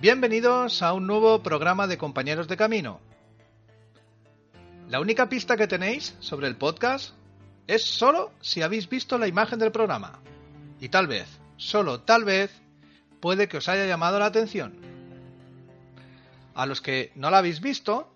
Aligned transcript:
Bienvenidos 0.00 0.80
a 0.82 0.92
un 0.92 1.08
nuevo 1.08 1.42
programa 1.42 1.88
de 1.88 1.98
Compañeros 1.98 2.46
de 2.46 2.56
Camino. 2.56 3.00
La 4.88 5.00
única 5.00 5.28
pista 5.28 5.56
que 5.56 5.66
tenéis 5.66 6.14
sobre 6.20 6.46
el 6.46 6.54
podcast 6.54 7.14
es 7.66 7.82
solo 7.82 8.30
si 8.40 8.62
habéis 8.62 8.88
visto 8.88 9.18
la 9.18 9.26
imagen 9.26 9.58
del 9.58 9.72
programa. 9.72 10.20
Y 10.78 10.88
tal 10.90 11.08
vez, 11.08 11.26
solo 11.56 12.02
tal 12.02 12.22
vez, 12.22 12.52
puede 13.18 13.48
que 13.48 13.56
os 13.56 13.68
haya 13.68 13.86
llamado 13.86 14.20
la 14.20 14.26
atención. 14.26 14.76
A 16.54 16.64
los 16.64 16.80
que 16.80 17.10
no 17.16 17.28
la 17.32 17.38
habéis 17.38 17.60
visto, 17.60 18.08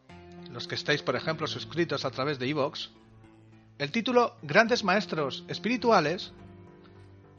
los 0.53 0.69
que 0.69 0.77
estáis, 0.77 1.03
por 1.03 1.17
ejemplo, 1.17 1.49
suscritos 1.49 2.05
a 2.05 2.13
través 2.13 2.39
de 2.39 2.47
iVoox, 2.47 2.91
el 3.79 3.91
título 3.91 4.37
Grandes 4.43 4.85
Maestros 4.85 5.43
Espirituales 5.49 6.33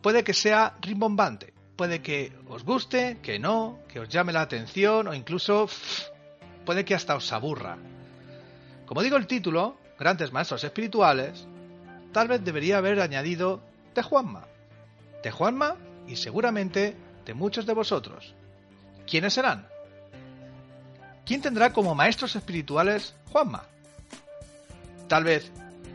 puede 0.02 0.26
que 0.26 0.34
sea 0.34 0.76
rimbombante, 0.82 1.54
puede 1.76 2.02
que 2.02 2.34
os 2.48 2.64
guste, 2.64 3.20
que 3.22 3.40
no, 3.40 3.80
que 3.88 4.00
os 4.00 4.10
llame 4.10 4.34
la 4.34 4.42
atención 4.42 5.08
o 5.08 5.14
incluso 5.14 5.68
puede 6.66 6.86
que 6.86 6.96
hasta 6.96 7.16
os 7.16 7.32
aburra. 7.32 7.78
Como 8.86 9.02
digo 9.02 9.18
el 9.18 9.28
título, 9.28 9.78
Grandes 9.98 10.32
Maestros 10.32 10.64
Espirituales, 10.64 11.48
tal 12.12 12.28
vez 12.28 12.44
debería 12.44 12.78
haber 12.78 13.00
añadido 13.00 13.62
de 13.96 14.04
Juanma. 14.04 14.46
De 15.24 15.32
Juanma 15.32 15.78
y 16.08 16.16
seguramente 16.16 16.96
de 17.26 17.34
muchos 17.34 17.66
de 17.66 17.74
vosotros. 17.74 18.34
¿Quiénes 19.08 19.34
serán? 19.34 19.68
¿Quién 21.26 21.42
tendrá 21.42 21.72
como 21.72 21.96
maestros 21.96 22.36
espirituales 22.36 23.16
Juanma? 23.32 23.64
Tal 25.08 25.24
vez 25.24 25.52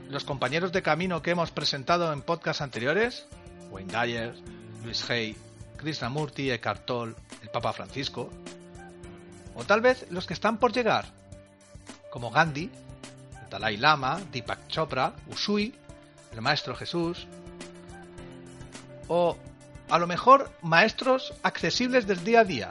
los 0.09 0.25
compañeros 0.25 0.73
de 0.73 0.83
camino 0.83 1.21
que 1.23 1.33
hemos 1.33 1.51
presentado 1.51 2.13
en 2.13 2.23
podcasts 2.23 2.63
anteriores, 2.63 3.27
Wayne 3.71 3.93
Dyer, 3.93 4.35
Luis 4.83 5.09
Hay, 5.11 5.37
Krishnamurti, 5.79 6.51
Eckhart 6.51 6.85
Tolle, 6.85 7.15
el 7.43 7.49
Papa 7.49 7.73
Francisco, 7.73 8.31
o 9.55 9.65
tal 9.65 9.81
vez 9.81 10.07
los 10.11 10.27
que 10.27 10.35
están 10.35 10.59
por 10.59 10.73
llegar, 10.73 11.07
como 12.11 12.31
Gandhi, 12.31 12.71
el 13.43 13.51
Dalai 13.51 13.77
Lama, 13.79 14.21
Deepak 14.31 14.69
Chopra, 14.69 15.15
Usui, 15.29 15.75
el 16.33 16.43
Maestro 16.43 16.77
Jesús, 16.77 17.27
o 19.09 19.37
a 19.89 19.99
lo 19.99 20.07
mejor 20.07 20.51
maestros 20.61 21.33
accesibles 21.43 22.07
del 22.07 22.23
día 22.23 22.41
a 22.41 22.45
día, 22.45 22.71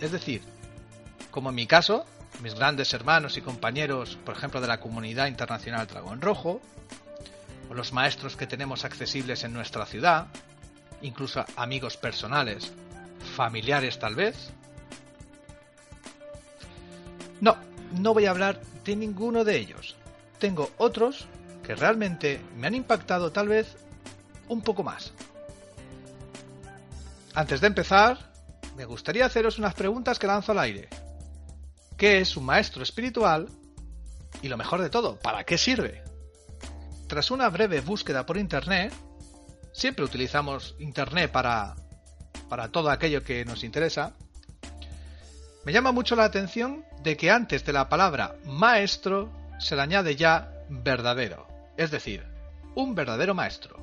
es 0.00 0.12
decir, 0.12 0.42
como 1.30 1.48
en 1.48 1.56
mi 1.56 1.66
caso, 1.66 2.06
mis 2.40 2.54
grandes 2.54 2.92
hermanos 2.94 3.36
y 3.36 3.40
compañeros, 3.40 4.18
por 4.24 4.36
ejemplo, 4.36 4.60
de 4.60 4.68
la 4.68 4.80
comunidad 4.80 5.26
internacional 5.26 5.86
Dragón 5.86 6.20
Rojo, 6.20 6.60
o 7.68 7.74
los 7.74 7.92
maestros 7.92 8.36
que 8.36 8.46
tenemos 8.46 8.84
accesibles 8.84 9.44
en 9.44 9.52
nuestra 9.52 9.86
ciudad, 9.86 10.28
incluso 11.02 11.44
amigos 11.56 11.96
personales, 11.96 12.72
familiares 13.36 13.98
tal 13.98 14.14
vez. 14.14 14.50
No, 17.40 17.56
no 17.92 18.14
voy 18.14 18.26
a 18.26 18.30
hablar 18.30 18.60
de 18.84 18.96
ninguno 18.96 19.44
de 19.44 19.56
ellos. 19.56 19.96
Tengo 20.38 20.70
otros 20.78 21.26
que 21.62 21.74
realmente 21.74 22.40
me 22.56 22.66
han 22.66 22.74
impactado 22.74 23.30
tal 23.32 23.48
vez 23.48 23.76
un 24.48 24.62
poco 24.62 24.82
más. 24.82 25.12
Antes 27.34 27.60
de 27.60 27.66
empezar, 27.66 28.18
me 28.76 28.84
gustaría 28.84 29.26
haceros 29.26 29.58
unas 29.58 29.74
preguntas 29.74 30.18
que 30.18 30.26
lanzo 30.26 30.52
al 30.52 30.58
aire 30.58 30.88
qué 32.02 32.18
es 32.18 32.36
un 32.36 32.44
maestro 32.44 32.82
espiritual 32.82 33.48
y 34.42 34.48
lo 34.48 34.56
mejor 34.56 34.82
de 34.82 34.90
todo, 34.90 35.20
¿para 35.20 35.44
qué 35.44 35.56
sirve? 35.56 36.02
Tras 37.06 37.30
una 37.30 37.48
breve 37.48 37.80
búsqueda 37.80 38.26
por 38.26 38.38
Internet, 38.38 38.92
siempre 39.72 40.04
utilizamos 40.04 40.74
Internet 40.78 41.30
para, 41.30 41.74
para 42.48 42.68
todo 42.68 42.90
aquello 42.90 43.22
que 43.22 43.44
nos 43.44 43.64
interesa, 43.64 44.12
me 45.64 45.72
llama 45.72 45.92
mucho 45.92 46.16
la 46.16 46.24
atención 46.24 46.84
de 47.02 47.16
que 47.16 47.30
antes 47.30 47.64
de 47.64 47.72
la 47.72 47.88
palabra 47.88 48.36
maestro 48.44 49.30
se 49.58 49.76
le 49.76 49.82
añade 49.82 50.16
ya 50.16 50.52
verdadero, 50.68 51.46
es 51.76 51.90
decir, 51.90 52.24
un 52.74 52.94
verdadero 52.94 53.34
maestro. 53.34 53.76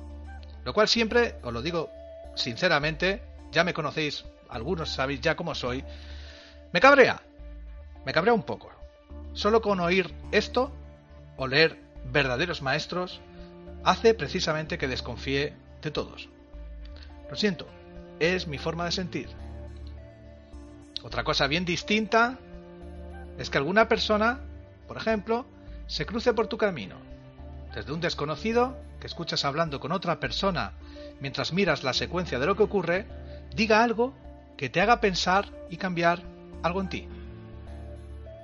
Lo 0.64 0.74
cual 0.74 0.88
siempre, 0.88 1.36
os 1.42 1.52
lo 1.52 1.62
digo 1.62 1.90
sinceramente, 2.34 3.22
ya 3.50 3.64
me 3.64 3.74
conocéis, 3.74 4.24
algunos 4.48 4.90
sabéis 4.90 5.20
ya 5.20 5.36
cómo 5.36 5.54
soy, 5.54 5.84
me 6.72 6.80
cabrea, 6.80 7.22
me 8.04 8.12
cabrea 8.12 8.34
un 8.34 8.42
poco. 8.42 8.70
Solo 9.32 9.62
con 9.62 9.80
oír 9.80 10.12
esto 10.32 10.72
o 11.36 11.46
leer 11.46 11.78
verdaderos 12.12 12.62
maestros 12.62 13.20
hace 13.84 14.14
precisamente 14.14 14.78
que 14.78 14.88
desconfíe 14.88 15.54
de 15.82 15.90
todos. 15.90 16.28
Lo 17.28 17.36
siento, 17.36 17.66
es 18.18 18.46
mi 18.46 18.58
forma 18.58 18.84
de 18.84 18.92
sentir. 18.92 19.28
Otra 21.02 21.24
cosa 21.24 21.46
bien 21.46 21.64
distinta 21.64 22.38
es 23.38 23.48
que 23.48 23.58
alguna 23.58 23.88
persona, 23.88 24.40
por 24.86 24.96
ejemplo, 24.96 25.46
se 25.86 26.06
cruce 26.06 26.34
por 26.34 26.46
tu 26.46 26.58
camino. 26.58 26.96
Desde 27.74 27.92
un 27.92 28.00
desconocido 28.00 28.76
que 29.00 29.06
escuchas 29.06 29.44
hablando 29.44 29.80
con 29.80 29.92
otra 29.92 30.20
persona 30.20 30.72
mientras 31.20 31.52
miras 31.52 31.84
la 31.84 31.92
secuencia 31.92 32.38
de 32.38 32.46
lo 32.46 32.56
que 32.56 32.62
ocurre, 32.62 33.06
diga 33.54 33.82
algo 33.82 34.14
que 34.56 34.68
te 34.68 34.80
haga 34.80 35.00
pensar 35.00 35.46
y 35.70 35.76
cambiar 35.76 36.22
algo 36.62 36.80
en 36.80 36.88
ti. 36.88 37.08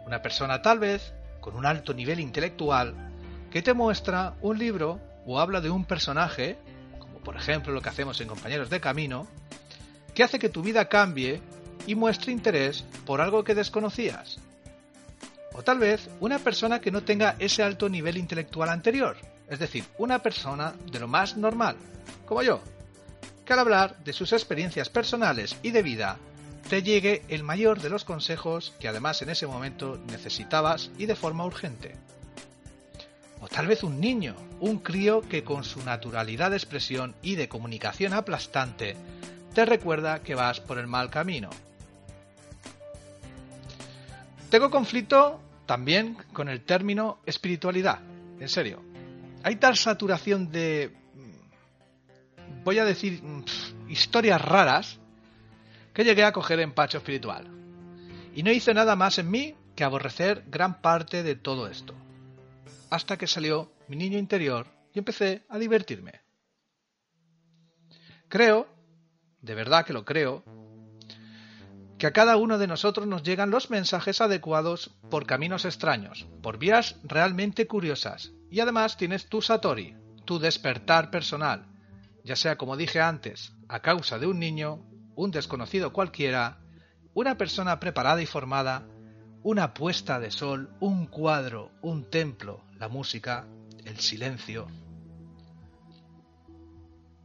Una 0.06 0.22
persona 0.22 0.62
tal 0.62 0.78
vez 0.78 1.12
con 1.40 1.56
un 1.56 1.66
alto 1.66 1.92
nivel 1.92 2.20
intelectual 2.20 2.94
que 3.50 3.62
te 3.62 3.74
muestra 3.74 4.34
un 4.40 4.58
libro 4.58 5.00
o 5.26 5.40
habla 5.40 5.60
de 5.60 5.70
un 5.70 5.84
personaje, 5.84 6.58
por 7.26 7.36
ejemplo 7.36 7.72
lo 7.72 7.82
que 7.82 7.88
hacemos 7.88 8.20
en 8.20 8.28
Compañeros 8.28 8.70
de 8.70 8.80
Camino, 8.80 9.26
que 10.14 10.22
hace 10.22 10.38
que 10.38 10.48
tu 10.48 10.62
vida 10.62 10.88
cambie 10.88 11.42
y 11.84 11.96
muestre 11.96 12.30
interés 12.30 12.84
por 13.04 13.20
algo 13.20 13.42
que 13.42 13.56
desconocías. 13.56 14.38
O 15.52 15.64
tal 15.64 15.80
vez 15.80 16.08
una 16.20 16.38
persona 16.38 16.80
que 16.80 16.92
no 16.92 17.02
tenga 17.02 17.34
ese 17.40 17.64
alto 17.64 17.88
nivel 17.88 18.16
intelectual 18.16 18.68
anterior, 18.68 19.16
es 19.50 19.58
decir, 19.58 19.82
una 19.98 20.20
persona 20.20 20.74
de 20.92 21.00
lo 21.00 21.08
más 21.08 21.36
normal, 21.36 21.76
como 22.26 22.44
yo, 22.44 22.60
que 23.44 23.54
al 23.54 23.58
hablar 23.58 23.96
de 24.04 24.12
sus 24.12 24.32
experiencias 24.32 24.88
personales 24.88 25.56
y 25.64 25.72
de 25.72 25.82
vida 25.82 26.18
te 26.70 26.84
llegue 26.84 27.24
el 27.26 27.42
mayor 27.42 27.80
de 27.80 27.90
los 27.90 28.04
consejos 28.04 28.72
que 28.78 28.86
además 28.86 29.20
en 29.22 29.30
ese 29.30 29.48
momento 29.48 29.98
necesitabas 30.12 30.92
y 30.96 31.06
de 31.06 31.16
forma 31.16 31.44
urgente. 31.44 31.96
O 33.46 33.48
tal 33.48 33.68
vez 33.68 33.84
un 33.84 34.00
niño, 34.00 34.34
un 34.58 34.80
crío 34.80 35.22
que 35.22 35.44
con 35.44 35.62
su 35.62 35.80
naturalidad 35.84 36.50
de 36.50 36.56
expresión 36.56 37.14
y 37.22 37.36
de 37.36 37.48
comunicación 37.48 38.12
aplastante 38.12 38.96
te 39.54 39.64
recuerda 39.64 40.20
que 40.20 40.34
vas 40.34 40.58
por 40.58 40.78
el 40.78 40.88
mal 40.88 41.10
camino. 41.10 41.50
Tengo 44.50 44.68
conflicto 44.68 45.40
también 45.64 46.16
con 46.32 46.48
el 46.48 46.62
término 46.62 47.20
espiritualidad, 47.24 48.00
en 48.40 48.48
serio. 48.48 48.82
Hay 49.44 49.54
tal 49.54 49.76
saturación 49.76 50.50
de... 50.50 50.92
Voy 52.64 52.80
a 52.80 52.84
decir... 52.84 53.22
Mm, 53.22 53.44
historias 53.88 54.42
raras 54.42 54.98
que 55.94 56.02
llegué 56.02 56.24
a 56.24 56.32
coger 56.32 56.58
empacho 56.58 56.98
espiritual. 56.98 57.46
Y 58.34 58.42
no 58.42 58.50
hice 58.50 58.74
nada 58.74 58.96
más 58.96 59.20
en 59.20 59.30
mí 59.30 59.54
que 59.76 59.84
aborrecer 59.84 60.42
gran 60.48 60.80
parte 60.82 61.22
de 61.22 61.36
todo 61.36 61.68
esto. 61.68 61.94
Hasta 62.90 63.16
que 63.16 63.26
salió 63.26 63.72
mi 63.88 63.96
niño 63.96 64.18
interior 64.18 64.66
y 64.92 64.98
empecé 64.98 65.44
a 65.48 65.58
divertirme. 65.58 66.20
Creo, 68.28 68.68
de 69.40 69.54
verdad 69.54 69.84
que 69.84 69.92
lo 69.92 70.04
creo, 70.04 70.44
que 71.98 72.06
a 72.06 72.12
cada 72.12 72.36
uno 72.36 72.58
de 72.58 72.66
nosotros 72.66 73.06
nos 73.06 73.22
llegan 73.22 73.50
los 73.50 73.70
mensajes 73.70 74.20
adecuados 74.20 74.90
por 75.10 75.26
caminos 75.26 75.64
extraños, 75.64 76.26
por 76.42 76.58
vías 76.58 76.96
realmente 77.04 77.66
curiosas. 77.66 78.32
Y 78.50 78.60
además 78.60 78.96
tienes 78.96 79.28
tu 79.28 79.40
Satori, 79.40 79.96
tu 80.24 80.38
despertar 80.38 81.10
personal, 81.10 81.66
ya 82.24 82.36
sea 82.36 82.56
como 82.56 82.76
dije 82.76 83.00
antes, 83.00 83.52
a 83.68 83.80
causa 83.80 84.18
de 84.18 84.26
un 84.26 84.38
niño 84.38 84.84
un 85.16 85.30
desconocido 85.30 85.92
cualquiera, 85.92 86.58
una 87.14 87.38
persona 87.38 87.80
preparada 87.80 88.20
y 88.20 88.26
formada, 88.26 88.86
una 89.42 89.72
puesta 89.72 90.20
de 90.20 90.30
sol, 90.30 90.70
un 90.78 91.06
cuadro, 91.06 91.72
un 91.80 92.04
templo, 92.10 92.62
la 92.78 92.88
música, 92.88 93.46
el 93.84 93.98
silencio. 93.98 94.66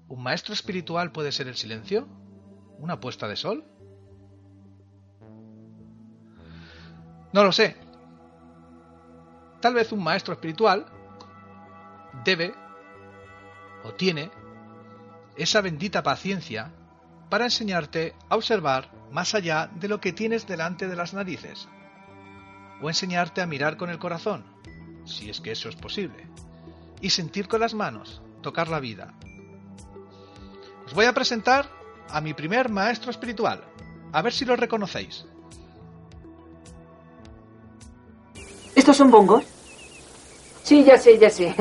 ¿Un 0.08 0.24
maestro 0.24 0.54
espiritual 0.54 1.12
puede 1.12 1.32
ser 1.32 1.48
el 1.48 1.56
silencio? 1.56 2.08
¿Una 2.80 3.00
puesta 3.00 3.28
de 3.28 3.36
sol? 3.36 3.64
No 7.34 7.44
lo 7.44 7.52
sé. 7.52 7.76
Tal 9.62 9.74
vez 9.74 9.92
un 9.92 10.04
maestro 10.04 10.34
espiritual 10.34 10.86
debe 12.26 12.54
o 13.84 13.94
tiene 13.94 14.32
esa 15.36 15.62
bendita 15.62 16.04
paciencia 16.04 16.72
para 17.30 17.46
enseñarte 17.46 18.14
a 18.30 18.36
observar 18.36 18.92
más 19.12 19.34
allá 19.34 19.70
de 19.76 19.88
lo 19.88 20.02
que 20.02 20.14
tienes 20.14 20.46
delante 20.46 20.88
de 20.88 20.96
las 20.96 21.14
narices, 21.14 21.68
o 22.82 22.90
enseñarte 22.90 23.42
a 23.42 23.46
mirar 23.46 23.78
con 23.78 23.90
el 23.90 24.00
corazón, 24.00 24.44
si 25.06 25.30
es 25.30 25.40
que 25.42 25.52
eso 25.52 25.70
es 25.70 25.76
posible, 25.76 26.28
y 27.02 27.10
sentir 27.10 27.48
con 27.48 27.60
las 27.60 27.74
manos, 27.74 28.22
tocar 28.42 28.68
la 28.68 28.80
vida. 28.80 29.14
Os 30.86 30.94
voy 30.94 31.06
a 31.06 31.14
presentar 31.14 31.70
a 32.10 32.22
mi 32.22 32.34
primer 32.34 32.70
maestro 32.70 33.12
espiritual, 33.12 33.64
a 34.12 34.22
ver 34.22 34.34
si 34.34 34.46
lo 34.46 34.56
reconocéis. 34.56 35.26
¿Estos 38.76 38.98
son 38.98 39.12
bongos? 39.12 39.46
Sí, 40.64 40.84
ya 40.84 40.98
sé, 40.98 41.18
ya 41.18 41.30
sé. 41.30 41.54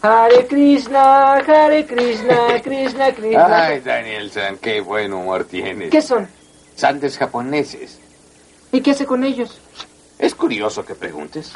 Hare 0.00 0.46
Krishna, 0.46 1.34
Hare 1.34 1.84
Krishna, 1.86 2.62
Krishna, 2.62 3.12
Krishna. 3.12 3.66
Ay, 3.66 3.80
Daniel 3.80 4.30
San, 4.30 4.56
qué 4.58 4.80
buen 4.80 5.12
humor 5.12 5.44
tienes. 5.44 5.90
¿Qué 5.90 6.00
son? 6.00 6.28
Sandes 6.76 7.18
japoneses. 7.18 7.98
¿Y 8.70 8.80
qué 8.80 8.92
hace 8.92 9.06
con 9.06 9.24
ellos? 9.24 9.60
Es 10.18 10.34
curioso 10.34 10.84
que 10.84 10.94
preguntes. 10.94 11.52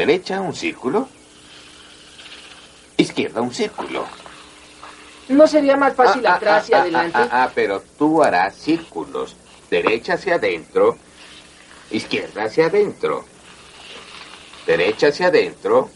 Derecha, 0.00 0.40
un 0.40 0.54
círculo. 0.54 1.06
Izquierda, 2.96 3.42
un 3.42 3.52
círculo. 3.52 4.06
¿No 5.28 5.46
sería 5.46 5.76
más 5.76 5.94
fácil 5.94 6.26
Ah, 6.26 6.30
ah, 6.32 6.36
atrás 6.36 6.70
y 6.70 6.72
ah, 6.72 6.76
ah, 6.78 6.80
adelante? 6.80 7.18
Ah, 7.18 7.28
ah, 7.30 7.50
pero 7.54 7.82
tú 7.98 8.22
harás 8.22 8.54
círculos. 8.56 9.36
Derecha 9.70 10.14
hacia 10.14 10.36
adentro. 10.36 10.96
Izquierda 11.90 12.44
hacia 12.44 12.64
adentro. 12.68 13.26
Derecha 14.66 15.08
hacia 15.08 15.26
adentro. 15.26 15.90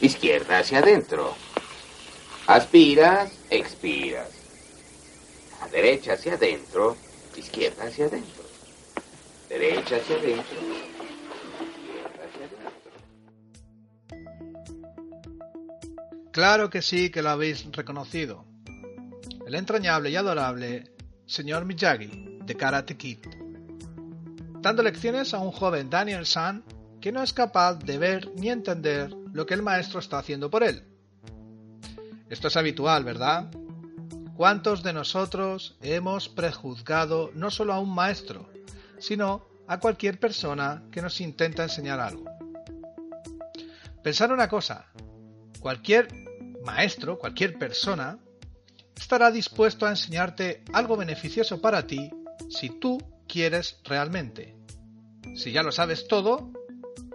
Izquierda 0.00 0.60
hacia 0.60 0.78
adentro. 0.78 1.34
Aspiras, 2.46 3.32
expiras. 3.50 4.30
A 5.60 5.66
derecha 5.66 6.12
hacia 6.12 6.34
adentro. 6.34 6.96
Izquierda 7.36 7.82
hacia 7.88 8.04
adentro. 8.06 8.44
Derecha 9.48 9.96
hacia 9.96 10.14
adentro. 10.14 10.97
Claro 16.32 16.70
que 16.70 16.82
sí 16.82 17.10
que 17.10 17.22
lo 17.22 17.30
habéis 17.30 17.66
reconocido. 17.72 18.44
El 19.46 19.54
entrañable 19.54 20.10
y 20.10 20.16
adorable 20.16 20.92
señor 21.26 21.64
Miyagi 21.64 22.38
de 22.44 22.54
Karate 22.56 22.96
Kid. 22.96 23.18
Dando 24.60 24.82
lecciones 24.82 25.34
a 25.34 25.38
un 25.38 25.52
joven 25.52 25.90
Daniel 25.90 26.26
San 26.26 26.64
que 27.00 27.12
no 27.12 27.22
es 27.22 27.32
capaz 27.32 27.74
de 27.74 27.98
ver 27.98 28.30
ni 28.36 28.50
entender 28.50 29.10
lo 29.32 29.46
que 29.46 29.54
el 29.54 29.62
maestro 29.62 30.00
está 30.00 30.18
haciendo 30.18 30.50
por 30.50 30.62
él. 30.62 30.84
Esto 32.28 32.48
es 32.48 32.56
habitual, 32.56 33.04
¿verdad? 33.04 33.50
¿Cuántos 34.36 34.82
de 34.82 34.92
nosotros 34.92 35.76
hemos 35.80 36.28
prejuzgado 36.28 37.30
no 37.34 37.50
solo 37.50 37.72
a 37.72 37.80
un 37.80 37.94
maestro, 37.94 38.48
sino 38.98 39.46
a 39.66 39.80
cualquier 39.80 40.20
persona 40.20 40.84
que 40.92 41.02
nos 41.02 41.20
intenta 41.20 41.62
enseñar 41.62 42.00
algo? 42.00 42.27
Pensar 44.02 44.32
una 44.32 44.48
cosa, 44.48 44.86
cualquier 45.60 46.08
maestro, 46.64 47.18
cualquier 47.18 47.58
persona, 47.58 48.18
estará 48.96 49.30
dispuesto 49.30 49.86
a 49.86 49.90
enseñarte 49.90 50.62
algo 50.72 50.96
beneficioso 50.96 51.60
para 51.60 51.86
ti 51.86 52.10
si 52.48 52.70
tú 52.70 52.98
quieres 53.26 53.80
realmente. 53.84 54.56
Si 55.34 55.52
ya 55.52 55.62
lo 55.62 55.72
sabes 55.72 56.08
todo, 56.08 56.52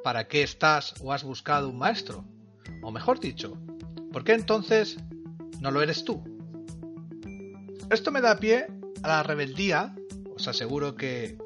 ¿para 0.04 0.28
qué 0.28 0.44
estás 0.44 0.94
o 1.02 1.14
has 1.14 1.24
buscado 1.24 1.70
un 1.70 1.78
maestro? 1.78 2.26
O 2.82 2.92
mejor 2.92 3.20
dicho, 3.20 3.58
¿por 4.12 4.24
qué 4.24 4.34
entonces 4.34 4.98
no 5.60 5.72
lo 5.72 5.82
eres 5.82 6.04
tú? 6.04 6.24
Esto 7.90 8.12
me 8.12 8.22
da 8.22 8.38
pie 8.38 8.68
a 9.04 9.08
la 9.08 9.24
rebeldía, 9.24 9.96
os 10.36 10.48
aseguro 10.48 10.96
que 10.96 11.38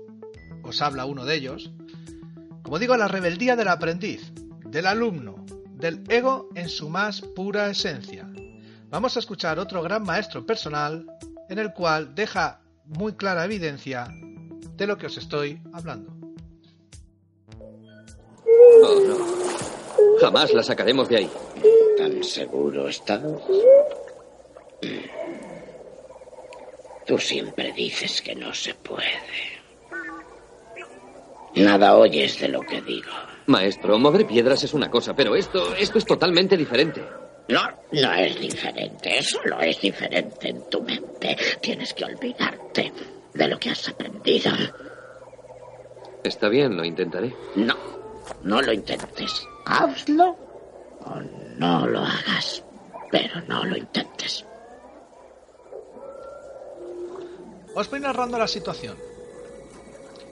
os 0.64 0.82
habla 0.82 1.06
uno 1.06 1.26
de 1.26 1.36
ellos, 1.36 1.72
como 2.64 2.80
digo, 2.80 2.94
a 2.94 2.98
la 2.98 3.08
rebeldía 3.08 3.56
del 3.56 3.70
aprendiz, 3.70 4.34
del 4.78 4.86
alumno, 4.86 5.44
del 5.72 6.04
ego 6.08 6.50
en 6.54 6.70
su 6.70 6.88
más 6.88 7.22
pura 7.22 7.68
esencia. 7.68 8.30
Vamos 8.92 9.16
a 9.16 9.20
escuchar 9.20 9.58
otro 9.58 9.82
gran 9.82 10.04
maestro 10.04 10.46
personal 10.46 11.04
en 11.50 11.58
el 11.58 11.74
cual 11.74 12.14
deja 12.14 12.62
muy 12.86 13.14
clara 13.14 13.46
evidencia 13.46 14.08
de 14.76 14.86
lo 14.86 14.96
que 14.96 15.08
os 15.08 15.18
estoy 15.18 15.60
hablando. 15.74 16.16
Oh, 18.84 19.00
no. 19.08 19.18
Jamás 20.22 20.54
la 20.54 20.62
sacaremos 20.62 21.10
de 21.10 21.18
ahí. 21.18 21.32
¿Tan 21.98 22.24
seguro 22.24 22.88
estás? 22.88 23.24
Tú 27.08 27.18
siempre 27.18 27.74
dices 27.74 28.22
que 28.22 28.36
no 28.36 28.54
se 28.54 28.76
puede. 28.76 29.58
Nada 31.56 31.98
oyes 31.98 32.40
de 32.40 32.50
lo 32.50 32.62
que 32.62 32.80
digo. 32.84 33.10
Maestro, 33.48 33.98
mover 33.98 34.28
piedras 34.28 34.64
es 34.64 34.74
una 34.74 34.90
cosa, 34.90 35.16
pero 35.16 35.36
esto, 35.36 35.74
esto 35.76 35.98
es 35.98 36.06
totalmente 36.06 36.58
diferente. 36.58 37.02
No, 37.48 37.62
no 37.94 38.14
es 38.14 38.40
diferente. 38.40 39.22
Solo 39.24 39.62
es 39.62 39.80
diferente 39.80 40.50
en 40.50 40.70
tu 40.70 40.82
mente. 40.82 41.38
Tienes 41.62 41.94
que 41.94 42.04
olvidarte 42.04 42.92
de 43.34 43.48
lo 43.48 43.58
que 43.58 43.70
has 43.70 43.88
aprendido. 43.88 44.52
Está 46.24 46.50
bien, 46.50 46.76
lo 46.76 46.84
intentaré. 46.84 47.34
No, 47.56 47.76
no 48.44 48.62
lo 48.62 48.74
intentes. 48.74 49.48
Hazlo 49.66 50.36
o 51.06 51.16
no 51.58 51.88
lo 51.88 52.00
hagas. 52.00 52.64
Pero 53.10 53.42
no 53.48 53.64
lo 53.64 53.78
intentes. 53.78 54.46
Os 57.74 57.90
voy 57.90 58.02
narrando 58.02 58.38
la 58.38 58.48
situación. 58.48 58.98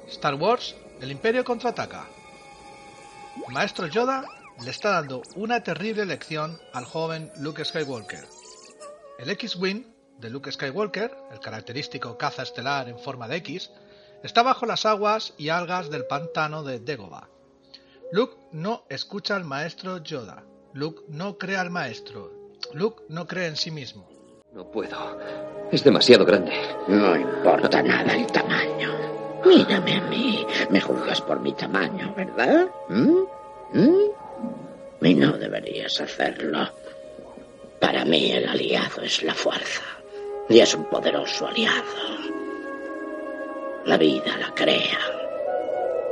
Star 0.09 0.35
Wars, 0.35 0.75
el 1.00 1.12
Imperio 1.12 1.45
contraataca. 1.45 2.09
Maestro 3.50 3.88
Yoda 3.88 4.26
le 4.64 4.72
está 4.72 4.92
dando 4.92 5.22
una 5.36 5.64
terrible 5.64 6.06
lección 6.06 6.60
al 6.74 6.86
joven 6.86 7.32
Luke 7.38 7.64
Skywalker. 7.64 8.26
El 9.20 9.30
X-Wing 9.30 9.86
de 10.20 10.30
Luke 10.30 10.52
Skywalker, 10.52 11.12
el 11.32 11.40
característico 11.40 12.18
caza 12.18 12.44
estelar 12.44 12.90
en 12.90 13.00
forma 13.00 13.28
de 13.28 13.38
X, 13.38 13.72
está 14.24 14.44
bajo 14.44 14.66
las 14.66 14.86
aguas 14.86 15.34
y 15.38 15.50
algas 15.50 15.90
del 15.90 16.06
pantano 16.06 16.64
de 16.64 16.80
Dagobah. 16.80 17.30
Luke 18.12 18.36
no 18.52 18.86
escucha 18.90 19.36
al 19.36 19.44
maestro 19.44 19.98
Yoda. 19.98 20.44
Luke 20.74 21.04
no 21.10 21.38
cree 21.38 21.58
al 21.58 21.70
maestro. 21.70 22.32
Luke 22.74 23.04
no 23.10 23.28
cree 23.28 23.48
en 23.48 23.56
sí 23.56 23.72
mismo. 23.72 24.08
No 24.54 24.70
puedo. 24.72 25.20
Es 25.72 25.84
demasiado 25.84 26.26
grande. 26.26 26.54
No 26.88 27.16
importa 27.16 27.82
nada 27.82 28.13
el 28.15 28.27
tamaño. 28.27 29.14
Mírame 29.46 29.98
a 29.98 30.02
mí. 30.02 30.46
Me 30.70 30.82
juzgas 30.82 31.22
por 31.22 31.40
mi 31.40 31.54
tamaño, 31.54 32.14
¿verdad? 32.16 32.68
¿Mm? 32.90 33.24
¿Mm? 33.74 34.12
Y 35.02 35.14
no 35.14 35.34
deberías 35.34 36.02
hacerlo. 36.02 36.68
Para 37.80 38.04
mí 38.06 38.32
el 38.32 38.48
aliado 38.48 39.02
es 39.04 39.22
la 39.24 39.34
fuerza. 39.34 39.84
Y 40.50 40.60
es 40.60 40.74
un 40.74 40.86
poderoso 40.86 41.48
aliado. 41.48 41.84
La 43.86 43.98
vida 43.98 44.36
la 44.40 44.54
crea 44.56 45.00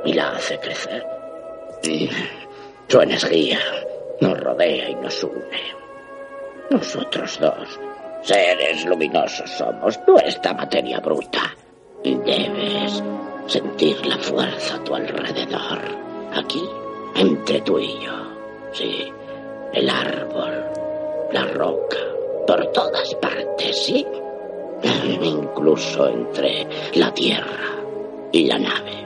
y 0.06 0.14
la 0.14 0.30
hace 0.32 0.60
crecer. 0.60 1.04
Su 2.88 3.02
energía 3.02 3.60
nos 4.22 4.40
rodea 4.40 4.90
y 4.90 4.96
nos 4.96 5.24
une. 5.24 5.84
Nosotros 6.70 7.40
dos, 7.40 7.80
seres 8.22 8.86
luminosos 8.86 9.50
somos, 9.50 10.00
no 10.08 10.18
esta 10.20 10.54
materia 10.54 11.00
bruta. 11.00 11.56
Y 12.04 12.16
debes 12.16 13.02
sentir 13.48 14.06
la 14.06 14.18
fuerza 14.18 14.76
a 14.76 14.84
tu 14.84 14.96
alrededor. 14.96 15.80
Aquí, 16.34 16.64
entre 17.16 17.62
tú 17.62 17.80
y 17.80 18.00
yo. 18.00 18.14
Sí, 18.72 19.12
el 19.74 19.90
árbol, 19.90 20.66
la 21.32 21.46
roca, 21.48 21.98
por 22.48 22.66
todas 22.72 23.14
partes, 23.16 23.86
¿sí? 23.86 24.06
Incluso 25.22 26.10
entre 26.10 26.68
la 26.96 27.14
tierra 27.14 27.82
y 28.32 28.46
la 28.46 28.60
nave. 28.60 29.04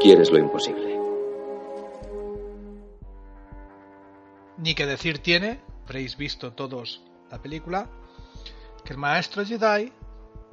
Quieres 0.00 0.30
lo 0.30 0.38
imposible. 0.38 0.98
Ni 4.56 4.74
que 4.74 4.86
decir 4.86 5.18
tiene, 5.18 5.60
habréis 5.84 6.16
visto 6.16 6.52
todos 6.52 7.02
la 7.30 7.40
película, 7.40 7.88
el 8.90 8.98
maestro 8.98 9.44
Jedi 9.44 9.92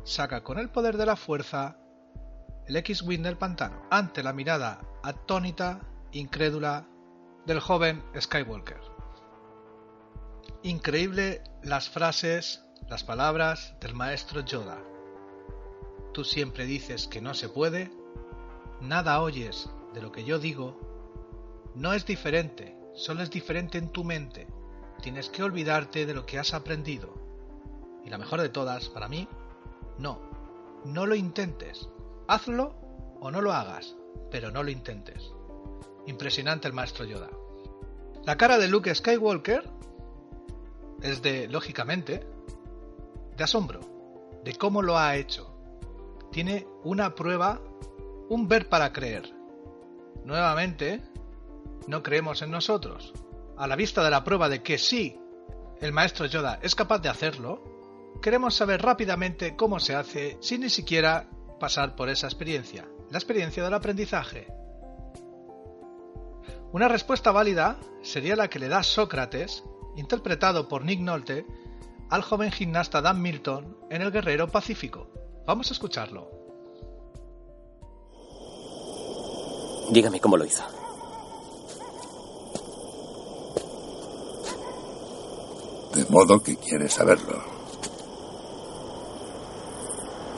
saca 0.04 0.44
con 0.44 0.60
el 0.60 0.70
poder 0.70 0.96
de 0.96 1.08
la 1.08 1.16
fuerza 1.16 1.76
el 2.68 2.76
X-Wing 2.76 3.24
del 3.24 3.36
pantano 3.36 3.82
ante 3.90 4.22
la 4.22 4.32
mirada 4.32 4.80
atónita, 5.02 5.82
incrédula 6.12 6.88
del 7.48 7.60
joven 7.60 8.04
Skywalker. 8.16 8.80
Increíble 10.62 11.42
las 11.64 11.90
frases, 11.90 12.64
las 12.88 13.04
palabras 13.04 13.74
del 13.82 13.96
maestro 13.96 14.42
Yoda. 14.42 14.78
Tú 16.14 16.24
siempre 16.24 16.68
dices 16.68 17.08
que 17.08 17.22
no 17.22 17.34
se 17.34 17.50
puede, 17.50 17.90
nada 18.82 19.20
oyes 19.20 19.68
de 19.96 20.02
lo 20.04 20.12
que 20.12 20.26
yo 20.26 20.38
digo, 20.38 21.72
no 21.74 21.92
es 21.94 22.06
diferente, 22.06 22.78
solo 22.94 23.24
es 23.24 23.32
diferente 23.32 23.80
en 23.80 23.90
tu 23.92 24.04
mente. 24.04 24.46
Tienes 25.02 25.28
que 25.30 25.42
olvidarte 25.42 26.06
de 26.06 26.14
lo 26.14 26.28
que 26.28 26.38
has 26.38 26.54
aprendido. 26.54 27.17
Y 28.08 28.10
la 28.10 28.18
mejor 28.18 28.40
de 28.40 28.48
todas, 28.48 28.88
para 28.88 29.10
mí, 29.10 29.28
no, 29.98 30.22
no 30.86 31.06
lo 31.06 31.14
intentes. 31.14 31.90
Hazlo 32.30 32.74
o 33.20 33.30
no 33.32 33.42
lo 33.42 33.52
hagas, 33.52 33.98
pero 34.32 34.50
no 34.50 34.64
lo 34.64 34.72
intentes. 34.72 35.34
Impresionante 36.06 36.70
el 36.70 36.74
maestro 36.74 37.04
Yoda. 37.04 37.30
La 38.24 38.38
cara 38.38 38.58
de 38.60 38.70
Luke 38.70 38.96
Skywalker 38.96 39.70
es 41.02 41.22
de, 41.22 41.50
lógicamente, 41.50 42.26
de 43.36 43.44
asombro, 43.44 43.82
de 44.42 44.56
cómo 44.56 44.82
lo 44.82 44.98
ha 44.98 45.18
hecho. 45.18 45.54
Tiene 46.32 46.66
una 46.86 47.14
prueba, 47.14 47.60
un 48.30 48.48
ver 48.48 48.70
para 48.70 48.94
creer. 48.94 49.34
Nuevamente, 50.24 51.02
no 51.88 52.04
creemos 52.04 52.42
en 52.42 52.52
nosotros. 52.52 53.12
A 53.58 53.68
la 53.68 53.76
vista 53.76 54.02
de 54.02 54.12
la 54.12 54.24
prueba 54.24 54.48
de 54.48 54.64
que 54.64 54.78
sí, 54.78 55.20
el 55.82 55.92
maestro 55.92 56.26
Yoda 56.26 56.58
es 56.62 56.74
capaz 56.74 57.00
de 57.00 57.10
hacerlo, 57.10 57.77
queremos 58.22 58.56
saber 58.56 58.82
rápidamente 58.82 59.56
cómo 59.56 59.80
se 59.80 59.96
hace 59.96 60.38
sin 60.42 60.62
ni 60.62 60.70
siquiera 60.70 61.30
pasar 61.60 61.96
por 61.96 62.10
esa 62.10 62.28
experiencia, 62.28 62.88
la 63.10 63.18
experiencia 63.18 63.64
del 63.64 63.74
aprendizaje. 63.74 64.48
Una 66.72 66.88
respuesta 66.88 67.32
válida 67.32 67.78
sería 68.02 68.36
la 68.36 68.50
que 68.50 68.60
le 68.60 68.68
da 68.68 68.84
Sócrates, 68.84 69.64
interpretado 69.96 70.68
por 70.68 70.84
Nick 70.84 71.00
Nolte, 71.00 71.46
al 72.10 72.22
joven 72.22 72.52
gimnasta 72.52 73.02
Dan 73.02 73.22
Milton 73.22 73.78
en 73.90 74.02
El 74.02 74.12
Guerrero 74.12 74.48
Pacífico. 74.48 75.08
Vamos 75.46 75.70
a 75.70 75.74
escucharlo. 75.74 76.30
Dígame 79.92 80.20
cómo 80.20 80.36
lo 80.38 80.46
hizo. 80.46 80.64
De 85.94 86.06
modo 86.10 86.40
que 86.44 86.58
quieres 86.58 86.94
saberlo. 86.94 87.57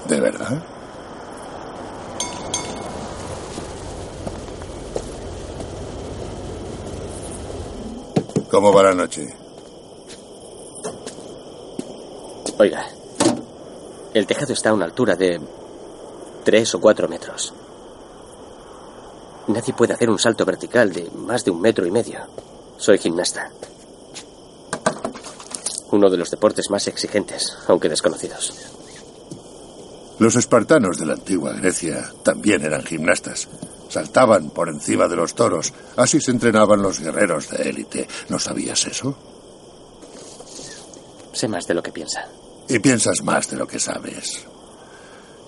¿De 0.10 0.20
verdad? 0.20 0.60
¿Cómo 8.50 8.74
va 8.74 8.82
la 8.82 8.96
noche? 8.96 9.28
Oiga, 12.58 12.88
el 14.16 14.25
tejado 14.25 14.54
está 14.54 14.72
a 14.72 14.74
una 14.74 14.86
altura 14.86 15.16
de 15.16 15.39
tres 16.44 16.74
o 16.74 16.82
cuatro 16.82 17.08
metros. 17.08 17.54
Nadie 19.46 19.75
puede 19.75 19.94
hacer 19.94 20.10
un 20.10 20.18
salto 20.18 20.44
vertical 20.44 20.92
de 20.92 21.08
más 21.12 21.46
de 21.46 21.51
un 21.51 21.62
metro 21.62 21.86
y 21.86 21.92
medio. 21.92 22.22
Soy 22.78 22.98
gimnasta. 22.98 23.51
Uno 25.92 26.10
de 26.10 26.18
los 26.18 26.32
deportes 26.32 26.72
más 26.72 26.88
exigentes, 26.88 27.56
aunque 27.68 27.89
desconocidos. 27.89 28.79
Los 30.20 30.36
espartanos 30.36 30.98
de 30.98 31.06
la 31.06 31.14
antigua 31.14 31.54
Grecia 31.54 32.12
también 32.24 32.64
eran 32.64 32.84
gimnastas. 32.84 33.48
Saltaban 33.90 34.50
por 34.50 34.68
encima 34.68 35.08
de 35.08 35.16
los 35.16 35.34
toros. 35.34 35.74
Así 35.96 36.20
se 36.20 36.32
entrenaban 36.32 36.82
los 36.82 37.00
guerreros 37.00 37.50
de 37.50 37.70
élite. 37.70 38.08
¿No 38.28 38.38
sabías 38.38 38.86
eso? 38.86 39.18
Sé 41.32 41.48
más 41.48 41.66
de 41.68 41.74
lo 41.74 41.82
que 41.82 41.92
piensa. 41.92 42.28
Y 42.68 42.80
piensas 42.80 43.24
más 43.24 43.50
de 43.50 43.58
lo 43.58 43.66
que 43.66 43.80
sabes. 43.80 44.46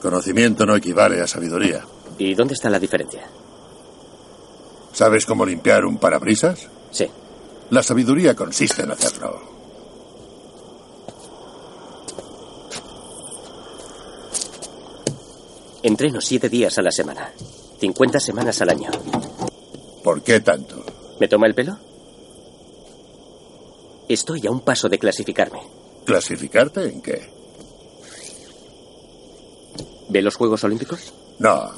Conocimiento 0.01 0.65
no 0.65 0.75
equivale 0.75 1.21
a 1.21 1.27
sabiduría. 1.27 1.85
¿Y 2.17 2.33
dónde 2.33 2.53
está 2.53 2.69
la 2.69 2.79
diferencia? 2.79 3.27
¿Sabes 4.93 5.25
cómo 5.25 5.45
limpiar 5.45 5.85
un 5.85 5.97
parabrisas? 5.97 6.67
Sí. 6.91 7.07
La 7.69 7.83
sabiduría 7.83 8.35
consiste 8.35 8.83
en 8.83 8.91
hacerlo. 8.91 9.60
Entreno 15.83 16.21
siete 16.21 16.47
días 16.49 16.77
a 16.77 16.81
la 16.81 16.91
semana. 16.91 17.31
50 17.79 18.19
semanas 18.19 18.61
al 18.61 18.69
año. 18.69 18.91
¿Por 20.03 20.21
qué 20.21 20.39
tanto? 20.39 20.83
¿Me 21.19 21.27
toma 21.27 21.47
el 21.47 21.55
pelo? 21.55 21.77
Estoy 24.07 24.45
a 24.45 24.51
un 24.51 24.59
paso 24.61 24.89
de 24.89 24.99
clasificarme. 24.99 25.61
¿Clasificarte 26.05 26.83
en 26.85 27.01
qué? 27.01 27.29
¿Ve 30.09 30.21
los 30.21 30.35
Juegos 30.35 30.63
Olímpicos? 30.63 31.13
No. 31.39 31.71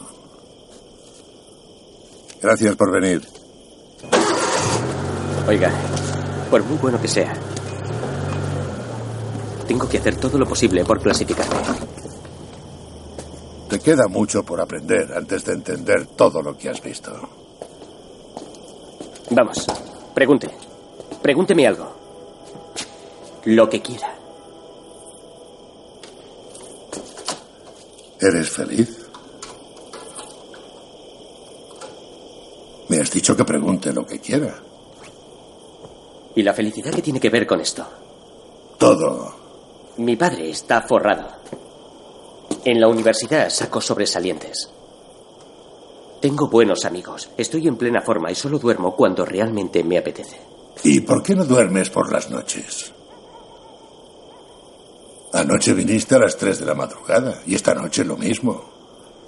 Gracias 2.41 2.75
por 2.75 2.91
venir. 2.91 3.21
Oiga, 5.47 5.71
por 6.49 6.63
muy 6.63 6.77
bueno 6.77 7.01
que 7.01 7.07
sea, 7.07 7.33
tengo 9.67 9.87
que 9.87 9.97
hacer 9.97 10.15
todo 10.15 10.37
lo 10.37 10.45
posible 10.45 10.83
por 10.83 11.01
clasificarme. 11.01 11.82
Te 13.73 13.79
queda 13.79 14.07
mucho 14.07 14.43
por 14.43 14.61
aprender 14.61 15.11
antes 15.17 15.45
de 15.45 15.53
entender 15.53 16.05
todo 16.15 16.43
lo 16.43 16.55
que 16.55 16.69
has 16.69 16.79
visto. 16.79 17.11
Vamos, 19.31 19.65
pregunte. 20.13 20.47
Pregúnteme 21.19 21.65
algo. 21.65 21.91
Lo 23.45 23.67
que 23.67 23.81
quiera. 23.81 24.15
¿Eres 28.21 28.47
feliz? 28.47 29.09
Me 32.89 32.97
has 32.99 33.09
dicho 33.09 33.35
que 33.35 33.43
pregunte 33.43 33.91
lo 33.91 34.05
que 34.05 34.19
quiera. 34.19 34.53
¿Y 36.35 36.43
la 36.43 36.53
felicidad 36.53 36.91
qué 36.91 37.01
tiene 37.01 37.19
que 37.19 37.31
ver 37.31 37.47
con 37.47 37.59
esto? 37.59 37.83
Todo. 38.77 39.33
Mi 39.97 40.15
padre 40.15 40.51
está 40.51 40.83
forrado. 40.83 41.42
En 42.65 42.79
la 42.79 42.87
universidad 42.87 43.49
saco 43.49 43.81
sobresalientes. 43.81 44.69
Tengo 46.21 46.47
buenos 46.47 46.85
amigos. 46.85 47.29
Estoy 47.37 47.67
en 47.67 47.75
plena 47.75 48.01
forma 48.01 48.31
y 48.31 48.35
solo 48.35 48.57
duermo 48.57 48.95
cuando 48.95 49.25
realmente 49.25 49.83
me 49.83 49.97
apetece. 49.97 50.39
¿Y 50.83 51.01
por 51.01 51.21
qué 51.21 51.35
no 51.35 51.43
duermes 51.43 51.89
por 51.89 52.11
las 52.11 52.29
noches? 52.29 52.93
Anoche 55.33 55.73
viniste 55.73 56.15
a 56.15 56.19
las 56.19 56.37
3 56.37 56.59
de 56.59 56.65
la 56.65 56.75
madrugada 56.75 57.41
y 57.45 57.55
esta 57.55 57.73
noche 57.73 58.05
lo 58.05 58.15
mismo. 58.15 58.63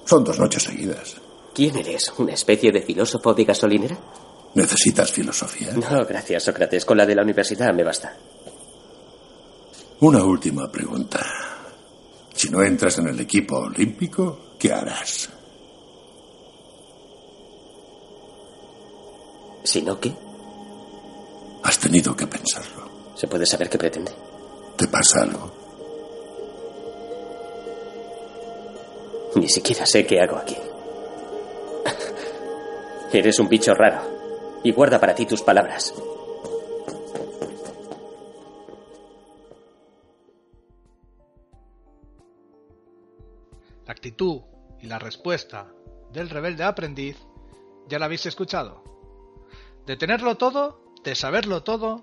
Son 0.05 0.23
dos 0.23 0.39
noches 0.39 0.63
seguidas. 0.63 1.15
¿Quién 1.53 1.75
eres? 1.75 2.13
¿Una 2.17 2.33
especie 2.33 2.71
de 2.71 2.81
filósofo 2.81 3.33
de 3.33 3.43
gasolinera? 3.43 3.97
¿Necesitas 4.53 5.11
filosofía? 5.11 5.73
No, 5.73 6.05
gracias, 6.05 6.43
Sócrates. 6.43 6.85
Con 6.85 6.97
la 6.97 7.05
de 7.05 7.15
la 7.15 7.23
universidad 7.23 7.73
me 7.73 7.83
basta. 7.83 8.15
Una 9.99 10.23
última 10.23 10.71
pregunta. 10.71 11.54
Si 12.45 12.51
no 12.51 12.61
entras 12.61 12.99
en 12.99 13.07
el 13.07 13.19
equipo 13.19 13.57
olímpico, 13.57 14.51
¿qué 14.59 14.71
harás? 14.71 15.29
¿Si 19.63 19.81
no 19.81 19.99
qué? 19.99 20.13
Has 21.63 21.79
tenido 21.79 22.15
que 22.15 22.27
pensarlo. 22.27 22.87
¿Se 23.15 23.27
puede 23.27 23.47
saber 23.47 23.67
qué 23.67 23.79
pretende? 23.79 24.11
¿Te 24.77 24.87
pasa 24.87 25.23
algo? 25.23 25.51
Ni 29.37 29.49
siquiera 29.49 29.83
sé 29.87 30.05
qué 30.05 30.21
hago 30.21 30.37
aquí. 30.37 30.55
Eres 33.11 33.39
un 33.39 33.49
bicho 33.49 33.73
raro. 33.73 34.03
Y 34.63 34.71
guarda 34.71 34.99
para 34.99 35.15
ti 35.15 35.25
tus 35.25 35.41
palabras. 35.41 35.95
La 43.85 43.93
actitud 43.93 44.41
y 44.81 44.87
la 44.87 44.99
respuesta 44.99 45.71
del 46.11 46.29
rebelde 46.29 46.63
aprendiz 46.63 47.17
ya 47.87 47.99
la 47.99 48.05
habéis 48.05 48.25
escuchado. 48.25 48.83
De 49.85 49.95
tenerlo 49.95 50.37
todo, 50.37 50.93
de 51.03 51.15
saberlo 51.15 51.63
todo, 51.63 52.01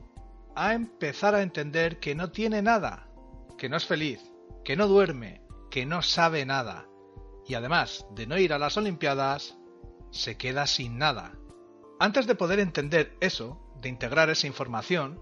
a 0.55 0.75
empezar 0.75 1.35
a 1.35 1.43
entender 1.43 1.99
que 1.99 2.15
no 2.15 2.31
tiene 2.31 2.63
nada, 2.63 3.09
que 3.59 3.69
no 3.69 3.77
es 3.77 3.85
feliz, 3.85 4.21
que 4.65 4.77
no 4.77 4.87
duerme, 4.87 5.43
que 5.71 5.87
no 5.87 6.03
sabe 6.03 6.45
nada. 6.47 6.87
Y 7.47 7.55
además 7.55 8.07
de 8.15 8.27
no 8.27 8.39
ir 8.39 8.53
a 8.53 8.59
las 8.59 8.77
Olimpiadas, 8.77 9.57
se 10.11 10.37
queda 10.37 10.67
sin 10.67 10.99
nada. 10.99 11.33
Antes 11.99 12.27
de 12.27 12.35
poder 12.35 12.61
entender 12.61 13.17
eso, 13.21 13.61
de 13.81 13.89
integrar 13.89 14.31
esa 14.31 14.47
información, 14.47 15.21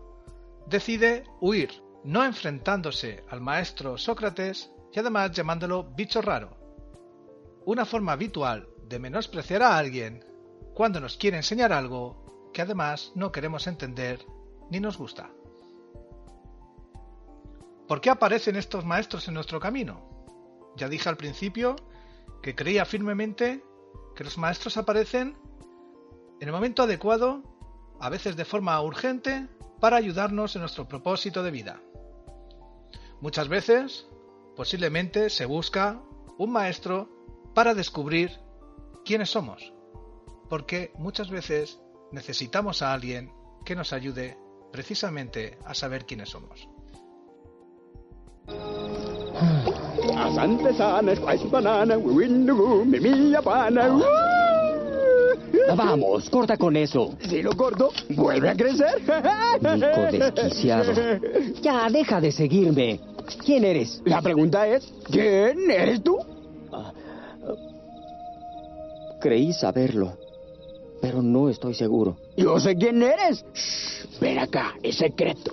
decide 0.66 1.24
huir, 1.40 1.82
no 2.04 2.24
enfrentándose 2.24 3.24
al 3.30 3.40
maestro 3.40 3.96
Sócrates 3.96 4.70
y 4.92 4.98
además 4.98 5.32
llamándolo 5.32 5.84
bicho 5.94 6.20
raro. 6.20 6.56
Una 7.64 7.84
forma 7.84 8.12
habitual 8.12 8.68
de 8.88 8.98
menospreciar 8.98 9.62
a 9.62 9.76
alguien 9.76 10.24
cuando 10.74 11.00
nos 11.00 11.16
quiere 11.16 11.36
enseñar 11.36 11.72
algo 11.72 12.50
que 12.52 12.62
además 12.62 13.12
no 13.14 13.30
queremos 13.32 13.66
entender 13.66 14.24
ni 14.70 14.80
nos 14.80 14.96
gusta. 14.98 15.30
¿Por 17.86 18.00
qué 18.00 18.10
aparecen 18.10 18.56
estos 18.56 18.84
maestros 18.84 19.26
en 19.28 19.34
nuestro 19.34 19.58
camino? 19.60 20.08
Ya 20.76 20.88
dije 20.88 21.08
al 21.08 21.16
principio 21.16 21.76
que 22.42 22.54
creía 22.54 22.84
firmemente 22.84 23.62
que 24.14 24.24
los 24.24 24.38
maestros 24.38 24.76
aparecen 24.76 25.36
en 26.40 26.48
el 26.48 26.52
momento 26.52 26.84
adecuado, 26.84 27.42
a 28.00 28.08
veces 28.08 28.36
de 28.36 28.44
forma 28.44 28.80
urgente, 28.80 29.48
para 29.80 29.96
ayudarnos 29.96 30.54
en 30.54 30.60
nuestro 30.60 30.88
propósito 30.88 31.42
de 31.42 31.50
vida. 31.50 31.80
Muchas 33.20 33.48
veces, 33.48 34.06
posiblemente, 34.60 35.30
se 35.30 35.46
busca 35.46 36.02
un 36.36 36.52
maestro 36.52 37.08
para 37.54 37.72
descubrir 37.72 38.30
quiénes 39.06 39.30
somos, 39.30 39.72
porque 40.50 40.92
muchas 40.98 41.30
veces 41.30 41.80
necesitamos 42.12 42.82
a 42.82 42.92
alguien 42.92 43.32
que 43.64 43.74
nos 43.74 43.94
ayude 43.94 44.36
precisamente 44.70 45.56
a 45.64 45.72
saber 45.72 46.04
quiénes 46.04 46.28
somos. 46.28 46.68
Vamos, 55.74 56.28
corta 56.28 56.56
con 56.58 56.76
eso. 56.76 57.16
Si 57.28 57.42
lo 57.42 57.56
corto, 57.56 57.92
vuelve 58.10 58.50
a 58.50 58.54
crecer. 58.54 59.00
Nico 59.62 60.34
desquiciado. 60.34 60.92
Ya, 61.62 61.88
deja 61.90 62.20
de 62.20 62.32
seguirme. 62.32 63.00
¿Quién 63.36 63.64
eres? 63.64 64.00
La 64.04 64.22
pregunta 64.22 64.66
es, 64.66 64.92
¿quién 65.10 65.70
eres 65.70 66.02
tú? 66.02 66.18
Creí 69.20 69.52
saberlo, 69.52 70.16
pero 71.00 71.22
no 71.22 71.48
estoy 71.48 71.74
seguro. 71.74 72.16
Yo 72.36 72.58
sé 72.58 72.76
quién 72.76 73.02
eres. 73.02 73.44
Shh, 73.54 74.20
ven 74.20 74.38
acá, 74.38 74.74
es 74.82 74.96
secreto. 74.96 75.50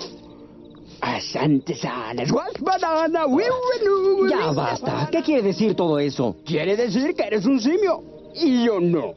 Ya 4.30 4.52
basta. 4.52 5.10
¿Qué 5.12 5.22
quiere 5.22 5.42
decir 5.44 5.76
todo 5.76 6.00
eso? 6.00 6.38
Quiere 6.46 6.76
decir 6.76 7.14
que 7.14 7.24
eres 7.24 7.46
un 7.46 7.60
simio 7.60 8.04
y 8.34 8.66
yo 8.66 8.80
no. 8.80 9.14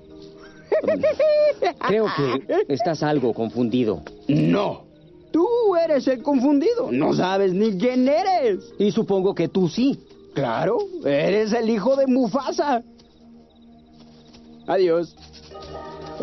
Creo 1.86 2.06
que 2.16 2.72
estás 2.72 3.02
algo 3.02 3.32
confundido. 3.32 4.02
No. 4.28 4.89
Tú 5.30 5.46
eres 5.76 6.06
el 6.08 6.22
confundido. 6.22 6.90
No 6.90 7.12
sabes 7.14 7.52
ni 7.52 7.78
quién 7.78 8.08
eres. 8.08 8.72
Y 8.78 8.90
supongo 8.90 9.34
que 9.34 9.48
tú 9.48 9.68
sí. 9.68 9.98
Claro, 10.34 10.78
eres 11.04 11.52
el 11.52 11.68
hijo 11.70 11.96
de 11.96 12.06
Mufasa. 12.06 12.82
Adiós. 14.66 15.14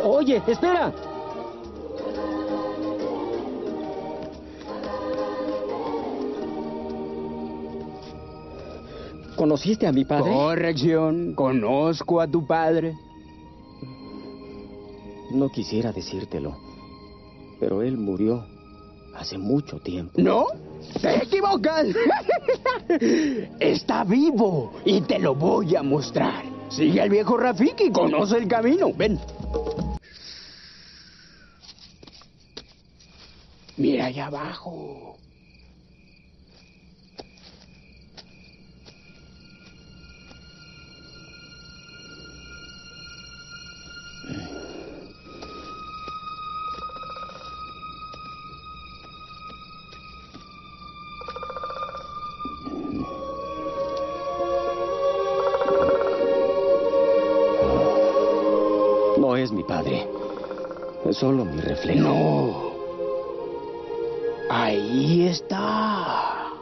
Oye, 0.04 0.42
espera. 0.48 0.94
¿Conociste 9.36 9.86
a 9.86 9.92
mi 9.92 10.04
padre? 10.04 10.34
Corrección, 10.34 11.36
conozco 11.36 12.20
a 12.20 12.28
tu 12.28 12.48
padre. 12.48 12.96
No 15.32 15.50
quisiera 15.50 15.92
decírtelo, 15.92 16.58
pero 17.60 17.84
él 17.84 17.98
murió 17.98 18.46
hace 19.17 19.38
mucho 19.38 19.79
tiempo. 19.79 20.13
¿No? 20.17 20.45
Te 21.01 21.24
equivocas. 21.24 21.88
Está 23.59 24.03
vivo 24.03 24.74
y 24.86 25.01
te 25.01 25.19
lo 25.19 25.36
voy 25.36 25.75
a 25.75 25.83
mostrar. 25.83 26.43
Sigue 26.69 27.01
al 27.01 27.09
viejo 27.09 27.38
Rafiki, 27.38 27.91
conoce 27.91 28.38
el 28.38 28.47
camino. 28.47 28.91
Ven. 28.93 29.19
Mira 33.77 34.07
allá 34.07 34.27
abajo. 34.27 35.17
Solo 61.19 61.45
mi 61.45 61.60
reflejo. 61.62 61.99
No. 61.99 62.67
Ahí 64.49 65.27
está. 65.27 66.53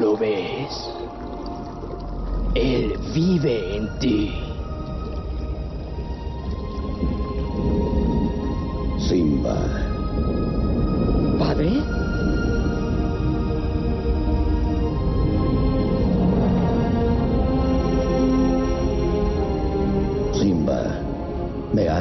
¿Lo 0.00 0.16
ves? 0.16 0.90
Él 2.54 2.96
vive 3.12 3.76
en 3.76 3.98
ti. 3.98 4.43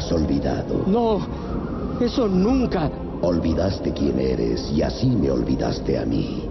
Has 0.03 0.11
olvidado. 0.11 0.83
No, 0.87 1.19
eso 1.99 2.27
nunca. 2.27 2.89
Olvidaste 3.21 3.93
quién 3.93 4.19
eres 4.19 4.69
y 4.71 4.81
así 4.81 5.07
me 5.07 5.31
olvidaste 5.31 5.97
a 5.97 6.05
mí. 6.05 6.49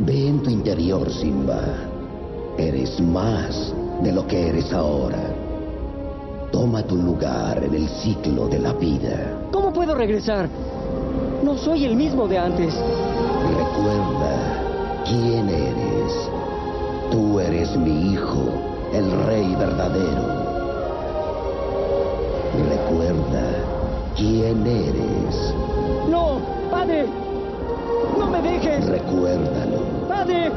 Ve 0.00 0.28
en 0.28 0.42
tu 0.42 0.50
interior, 0.50 1.08
Simba. 1.10 1.60
Eres 2.58 3.00
más 3.00 3.72
de 4.02 4.12
lo 4.12 4.26
que 4.26 4.48
eres 4.48 4.72
ahora. 4.72 5.22
Toma 6.50 6.82
tu 6.82 6.96
lugar 6.96 7.62
en 7.62 7.74
el 7.74 7.88
ciclo 7.88 8.48
de 8.48 8.58
la 8.58 8.72
vida. 8.72 9.48
¿Cómo 9.52 9.72
puedo 9.72 9.94
regresar? 9.94 10.48
No 11.42 11.56
soy 11.56 11.84
el 11.84 11.94
mismo 11.94 12.26
de 12.26 12.38
antes. 12.38 12.74
Recuerda 13.56 15.02
quién 15.04 15.48
eres. 15.48 16.12
Tú 17.10 17.38
eres 17.38 17.76
mi 17.76 18.12
hijo, 18.12 18.42
el 18.92 19.10
rey 19.26 19.54
verdadero. 19.54 20.43
Recuerda 22.68 23.42
quién 24.16 24.66
eres. 24.66 25.54
No, 26.08 26.40
padre. 26.70 27.06
No 28.18 28.26
me 28.28 28.40
dejes. 28.42 28.86
Recuérdalo. 28.86 29.80
Padre, 30.08 30.50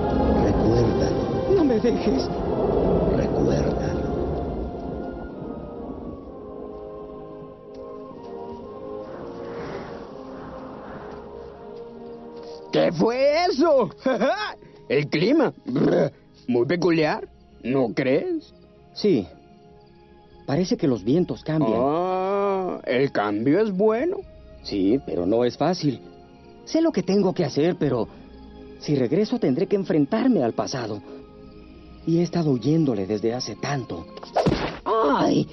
Recuérdalo. 0.43 1.55
no 1.55 1.63
me 1.63 1.79
dejes. 1.79 2.29
Recuérdalo. 3.15 4.07
¿Qué 12.71 12.91
fue 12.91 13.45
eso? 13.49 13.89
El 14.89 15.07
clima. 15.10 15.53
Muy 16.47 16.65
peculiar. 16.65 17.27
¿No 17.63 17.93
crees? 17.93 18.53
Sí. 18.93 19.27
Parece 20.47 20.77
que 20.77 20.88
los 20.88 21.03
vientos 21.03 21.43
cambian. 21.43 21.73
Ah, 21.75 22.79
el 22.86 23.12
cambio 23.12 23.60
es 23.60 23.69
bueno. 23.75 24.17
Sí, 24.63 24.97
pero 25.05 25.25
no 25.25 25.43
es 25.43 25.57
fácil. 25.57 25.99
Sé 26.63 26.81
lo 26.81 26.93
que 26.93 27.03
tengo 27.03 27.33
que 27.33 27.43
hacer, 27.43 27.75
pero 27.77 28.07
si 28.79 28.95
regreso 28.95 29.39
tendré 29.39 29.67
que 29.67 29.75
enfrentarme 29.75 30.41
al 30.41 30.53
pasado. 30.53 31.01
Y 32.05 32.19
he 32.19 32.23
estado 32.23 32.51
huyéndole 32.51 33.05
desde 33.05 33.33
hace 33.33 33.57
tanto. 33.57 34.05
¡Ay! 34.86 35.45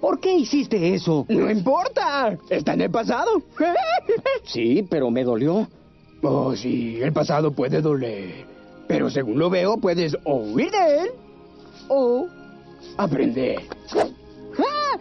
¿Por 0.00 0.18
qué 0.18 0.32
hiciste 0.34 0.94
eso? 0.94 1.26
No 1.28 1.50
importa. 1.50 2.34
Está 2.48 2.72
en 2.72 2.80
el 2.80 2.90
pasado. 2.90 3.42
Sí, 4.44 4.84
pero 4.88 5.10
me 5.10 5.22
dolió. 5.22 5.68
Oh, 6.22 6.56
sí, 6.56 6.98
el 7.00 7.12
pasado 7.12 7.52
puede 7.52 7.80
doler. 7.82 8.46
Pero 8.88 9.10
según 9.10 9.38
lo 9.38 9.50
veo, 9.50 9.76
puedes 9.76 10.16
o 10.24 10.36
huir 10.36 10.70
de 10.70 11.02
él 11.02 11.10
o 11.88 12.26
aprender. 12.96 13.60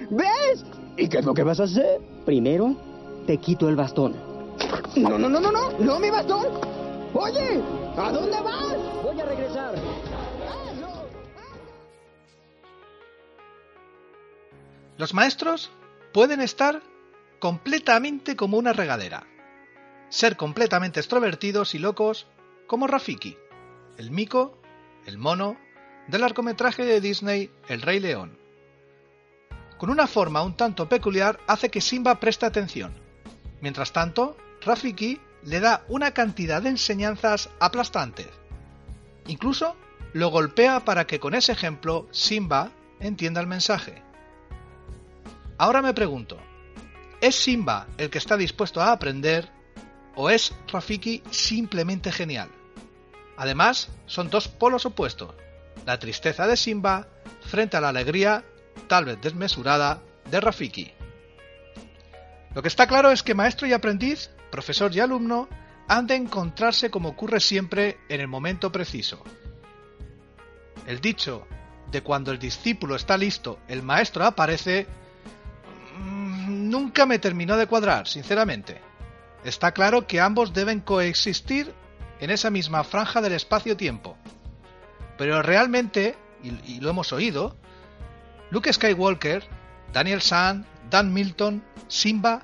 ¿Ves? 0.09 0.65
¿Y 0.97 1.07
qué 1.07 1.19
es 1.19 1.25
lo 1.25 1.33
que 1.33 1.43
vas 1.43 1.59
a 1.59 1.63
hacer? 1.63 2.01
Primero, 2.25 2.75
te 3.27 3.37
quito 3.37 3.69
el 3.69 3.75
bastón. 3.75 4.15
No, 4.95 5.17
no, 5.17 5.29
no, 5.29 5.39
no, 5.39 5.51
no, 5.51 5.71
no 5.79 5.99
mi 5.99 6.09
bastón. 6.09 6.47
Oye, 7.13 7.61
¿a 7.97 8.11
dónde 8.11 8.41
vas? 8.41 8.77
Voy 9.03 9.19
a 9.19 9.25
regresar. 9.25 9.75
Los 14.97 15.13
maestros 15.13 15.71
pueden 16.11 16.41
estar 16.41 16.81
completamente 17.39 18.35
como 18.35 18.57
una 18.57 18.73
regadera. 18.73 19.25
Ser 20.09 20.35
completamente 20.35 20.99
extrovertidos 20.99 21.73
y 21.73 21.79
locos 21.79 22.27
como 22.67 22.85
Rafiki, 22.85 23.37
el 23.97 24.11
mico, 24.11 24.57
el 25.05 25.17
mono, 25.17 25.55
del 26.07 26.21
largometraje 26.21 26.83
de 26.83 26.99
Disney 26.99 27.49
El 27.67 27.81
Rey 27.81 27.99
León. 27.99 28.37
Con 29.79 29.89
una 29.89 30.07
forma 30.07 30.41
un 30.41 30.57
tanto 30.57 30.89
peculiar 30.89 31.39
hace 31.47 31.71
que 31.71 31.79
Simba 31.79 32.19
preste 32.19 32.45
atención. 32.45 32.93
Mientras 33.61 33.93
tanto, 33.93 34.35
Rafiki 34.61 35.21
le 35.43 35.61
da 35.61 35.85
una 35.87 36.11
cantidad 36.11 36.61
de 36.61 36.67
enseñanzas 36.67 37.49
aplastantes. 37.61 38.27
Incluso 39.27 39.77
lo 40.11 40.31
golpea 40.31 40.83
para 40.83 41.07
que 41.07 41.21
con 41.21 41.33
ese 41.33 41.53
ejemplo 41.53 42.09
Simba 42.11 42.71
entienda 42.99 43.39
el 43.39 43.47
mensaje. 43.47 44.03
Ahora 45.57 45.81
me 45.81 45.93
pregunto, 45.93 46.37
¿es 47.21 47.35
Simba 47.35 47.87
el 47.97 48.09
que 48.09 48.17
está 48.17 48.35
dispuesto 48.35 48.81
a 48.81 48.91
aprender 48.91 49.49
o 50.13 50.29
es 50.29 50.53
Rafiki 50.67 51.23
simplemente 51.31 52.11
genial? 52.11 52.49
Además, 53.37 53.87
son 54.07 54.29
dos 54.29 54.49
polos 54.49 54.85
opuestos, 54.85 55.33
la 55.85 55.99
tristeza 55.99 56.47
de 56.47 56.57
Simba 56.57 57.07
frente 57.39 57.77
a 57.77 57.81
la 57.81 57.89
alegría, 57.89 58.43
tal 58.87 59.05
vez 59.05 59.21
desmesurada, 59.21 60.01
de 60.29 60.39
Rafiki. 60.39 60.91
Lo 62.53 62.61
que 62.61 62.67
está 62.67 62.87
claro 62.87 63.11
es 63.11 63.23
que 63.23 63.33
maestro 63.33 63.67
y 63.67 63.73
aprendiz 63.73 64.29
profesor 64.51 64.93
y 64.95 64.99
alumno 64.99 65.47
han 65.87 66.07
de 66.07 66.15
encontrarse 66.15 66.89
como 66.89 67.09
ocurre 67.09 67.39
siempre 67.39 67.97
en 68.09 68.21
el 68.21 68.27
momento 68.27 68.71
preciso. 68.71 69.23
El 70.85 71.01
dicho 71.01 71.47
de 71.91 72.01
cuando 72.01 72.31
el 72.31 72.39
discípulo 72.39 72.95
está 72.95 73.17
listo, 73.17 73.59
el 73.67 73.83
maestro 73.83 74.25
aparece, 74.25 74.87
mm, 75.97 76.69
nunca 76.69 77.05
me 77.05 77.19
terminó 77.19 77.57
de 77.57 77.67
cuadrar, 77.67 78.07
sinceramente. 78.07 78.81
Está 79.43 79.71
claro 79.71 80.05
que 80.05 80.19
ambos 80.19 80.53
deben 80.53 80.79
coexistir 80.79 81.73
en 82.19 82.29
esa 82.29 82.49
misma 82.49 82.83
franja 82.83 83.21
del 83.21 83.33
espacio-tiempo. 83.33 84.17
Pero 85.17 85.41
realmente, 85.41 86.17
y, 86.43 86.79
lo 86.79 86.89
hemos 86.89 87.11
oído, 87.13 87.55
Luke 88.51 88.71
Skywalker, 88.71 89.43
Daniel 89.93 90.21
San, 90.21 90.65
Dan 90.89 91.13
Milton, 91.13 91.63
Simba, 91.87 92.43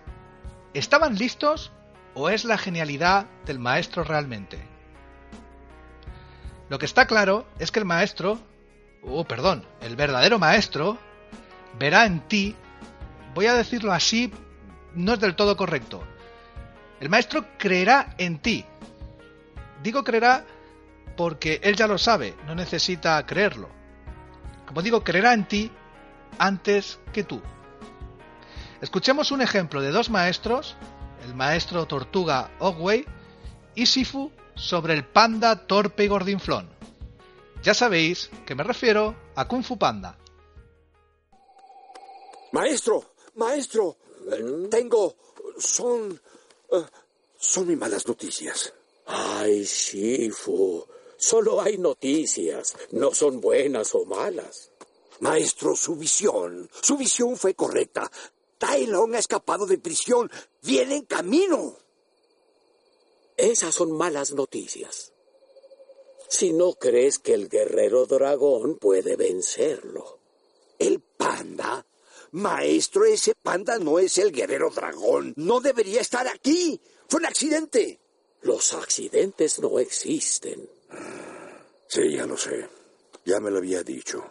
¿estaban 0.74 1.15
listos 1.15 1.72
o 2.13 2.30
es 2.30 2.46
la 2.46 2.58
genialidad 2.58 3.26
del 3.46 3.60
maestro 3.60 4.04
realmente? 4.04 4.60
Lo 6.70 6.80
que 6.80 6.86
está 6.86 7.08
claro 7.08 7.48
es 7.60 7.72
que 7.72 7.80
el 7.80 7.86
maestro, 7.86 8.39
oh 9.04 9.26
perdón, 9.26 9.65
el 9.82 9.96
verdadero 9.96 10.39
maestro, 10.39 10.98
verá 11.80 12.06
en 12.06 12.22
ti, 12.22 12.56
voy 13.34 13.48
a 13.48 13.54
decirlo 13.54 13.91
así, 13.91 14.32
no 14.94 15.13
es 15.13 15.20
del 15.20 15.36
todo 15.36 15.58
correcto, 15.58 16.04
el 17.00 17.10
maestro 17.10 17.46
creerá 17.58 18.15
en 18.18 18.39
ti. 18.39 18.65
Digo 19.84 20.04
creerá 20.04 20.46
porque 21.18 21.60
él 21.63 21.76
ya 21.76 21.88
lo 21.88 21.98
sabe, 21.98 22.36
no 22.48 22.56
necesita 22.56 23.24
creerlo. 23.26 23.70
Como 24.65 24.82
digo, 24.82 25.04
creerá 25.04 25.34
en 25.34 25.46
ti 25.46 25.72
antes 26.39 27.00
que 27.13 27.24
tú. 27.24 27.41
Escuchemos 28.82 29.32
un 29.32 29.41
ejemplo 29.41 29.82
de 29.82 29.91
dos 29.91 30.10
maestros, 30.10 30.76
el 31.26 31.34
maestro 31.36 31.88
tortuga 31.88 32.52
Ogway 32.60 33.06
y 33.74 33.86
Sifu 33.86 34.32
sobre 34.56 34.93
el 34.93 35.06
panda 35.06 35.67
torpe 35.67 36.04
y 36.04 36.08
gordinflón. 36.08 36.69
Ya 37.63 37.74
sabéis 37.74 38.30
que 38.45 38.56
me 38.56 38.63
refiero 38.63 39.15
a 39.36 39.48
Kung 39.48 39.63
Fu 39.63 39.78
Panda. 39.78 40.17
Maestro, 42.52 43.13
maestro, 43.36 43.98
tengo... 44.69 45.15
son... 45.58 46.19
Eh, 46.71 46.86
son 47.38 47.67
mis 47.67 47.78
malas 47.78 48.08
noticias. 48.08 48.74
Ay, 49.06 49.63
Shifu, 49.63 50.86
solo 51.17 51.62
hay 51.62 51.78
noticias, 51.78 52.76
no 52.91 53.13
son 53.13 53.39
buenas 53.39 53.93
o 53.93 54.06
malas. 54.06 54.71
Maestro, 55.19 55.75
su 55.75 55.95
visión, 55.95 56.69
su 56.82 56.97
visión 56.97 57.38
fue 57.38 57.54
correcta. 57.54 58.12
Tai 58.58 58.86
Long 58.88 59.15
ha 59.15 59.19
escapado 59.19 59.65
de 59.65 59.78
prisión, 59.78 60.30
viene 60.62 60.95
en 60.97 61.06
camino. 61.06 61.78
Esas 63.38 63.75
son 63.75 63.91
malas 63.91 64.34
noticias. 64.34 65.12
Si 66.28 66.54
no 66.54 66.73
crees 66.73 67.19
que 67.19 67.34
el 67.34 67.49
guerrero 67.49 68.06
dragón 68.06 68.78
puede 68.78 69.15
vencerlo. 69.15 70.19
¿El 70.80 70.99
panda? 70.99 71.86
Maestro, 72.32 73.06
ese 73.06 73.34
panda 73.36 73.78
no 73.78 73.99
es 73.99 74.17
el 74.17 74.32
guerrero 74.32 74.69
dragón. 74.69 75.34
No 75.38 75.62
debería 75.62 76.01
estar 76.01 76.28
aquí. 76.28 76.82
Fue 77.08 77.19
un 77.19 77.25
accidente. 77.25 77.99
Los 78.41 78.73
accidentes 78.73 79.60
no 79.60 79.80
existen. 79.80 80.69
Sí, 81.88 82.15
ya 82.15 82.25
lo 82.25 82.38
sé. 82.38 82.67
Ya 83.25 83.39
me 83.39 83.51
lo 83.51 83.60
había 83.60 83.84
dicho. 83.84 84.23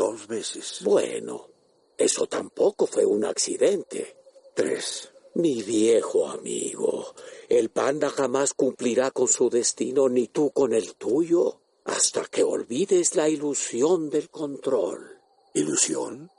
Dos 0.00 0.28
veces. 0.28 0.78
Bueno, 0.82 1.50
eso 1.98 2.26
tampoco 2.26 2.86
fue 2.86 3.04
un 3.04 3.22
accidente. 3.22 4.16
Tres. 4.54 5.10
Mi 5.34 5.62
viejo 5.62 6.26
amigo, 6.26 7.14
el 7.50 7.68
panda 7.68 8.08
jamás 8.08 8.54
cumplirá 8.54 9.10
con 9.10 9.28
su 9.28 9.50
destino 9.50 10.08
ni 10.08 10.28
tú 10.28 10.52
con 10.52 10.72
el 10.72 10.94
tuyo 10.94 11.60
hasta 11.84 12.24
que 12.24 12.42
olvides 12.42 13.14
la 13.14 13.28
ilusión 13.28 14.08
del 14.08 14.30
control. 14.30 15.20
¿Ilusión? 15.52 16.30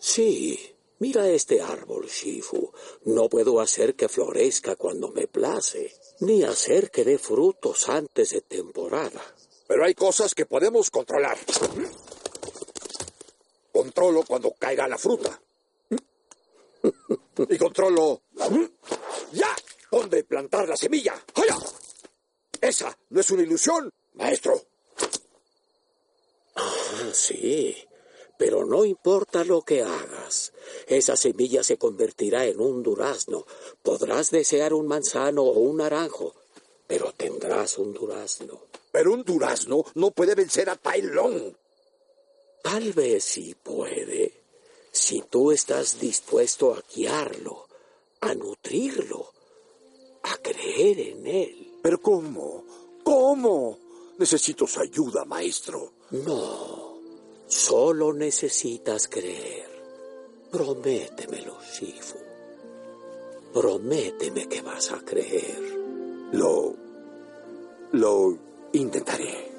Sí. 0.00 0.58
Mira 0.98 1.28
este 1.28 1.62
árbol, 1.62 2.08
Shifu. 2.08 2.72
No 3.04 3.28
puedo 3.28 3.60
hacer 3.60 3.94
que 3.94 4.08
florezca 4.08 4.74
cuando 4.74 5.12
me 5.12 5.28
place, 5.28 5.94
ni 6.18 6.42
hacer 6.42 6.90
que 6.90 7.04
dé 7.04 7.16
frutos 7.16 7.88
antes 7.88 8.30
de 8.30 8.40
temporada. 8.40 9.22
Pero 9.68 9.84
hay 9.84 9.94
cosas 9.94 10.34
que 10.34 10.46
podemos 10.46 10.90
controlar. 10.90 11.38
Controlo 13.78 14.24
cuando 14.24 14.50
caiga 14.58 14.88
la 14.88 14.98
fruta. 14.98 15.40
Y 17.48 17.56
controlo... 17.56 18.22
¡Ya! 19.30 19.54
¿Dónde 19.88 20.24
plantar 20.24 20.68
la 20.68 20.76
semilla? 20.76 21.14
¡Allá! 21.36 21.56
Esa 22.60 22.98
no 23.10 23.20
es 23.20 23.30
una 23.30 23.42
ilusión, 23.42 23.88
maestro. 24.14 24.60
Ah, 26.56 27.10
sí. 27.12 27.76
Pero 28.36 28.64
no 28.64 28.84
importa 28.84 29.44
lo 29.44 29.62
que 29.62 29.84
hagas, 29.84 30.52
esa 30.88 31.16
semilla 31.16 31.62
se 31.62 31.78
convertirá 31.78 32.46
en 32.46 32.60
un 32.60 32.82
durazno. 32.82 33.46
Podrás 33.80 34.32
desear 34.32 34.74
un 34.74 34.88
manzano 34.88 35.42
o 35.42 35.56
un 35.60 35.76
naranjo, 35.76 36.34
pero 36.88 37.12
tendrás 37.12 37.78
un 37.78 37.94
durazno. 37.94 38.60
Pero 38.90 39.12
un 39.12 39.22
durazno 39.22 39.84
no 39.94 40.10
puede 40.10 40.34
vencer 40.34 40.68
a 40.68 40.74
Tai 40.74 41.00
Long. 41.02 41.54
Tal 42.70 42.92
vez 42.92 43.24
sí 43.24 43.56
puede, 43.62 44.42
si 44.92 45.22
tú 45.22 45.52
estás 45.52 45.98
dispuesto 45.98 46.74
a 46.74 46.82
guiarlo, 46.94 47.66
a 48.20 48.34
nutrirlo, 48.34 49.32
a 50.24 50.36
creer 50.36 51.00
en 51.00 51.26
él. 51.26 51.78
Pero 51.82 51.98
¿cómo? 52.02 52.66
¿Cómo? 53.02 53.78
Necesito 54.18 54.66
su 54.66 54.80
ayuda, 54.80 55.24
maestro. 55.24 55.94
No. 56.10 56.98
Solo 57.46 58.12
necesitas 58.12 59.08
creer. 59.08 59.70
Prométemelo, 60.52 61.56
Shifu. 61.72 62.18
Prométeme 63.54 64.46
que 64.46 64.60
vas 64.60 64.92
a 64.92 64.98
creer. 64.98 65.62
Lo... 66.32 66.74
lo 67.92 68.38
intentaré. 68.74 69.52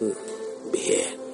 Mm, 0.00 0.70
bien. 0.72 1.25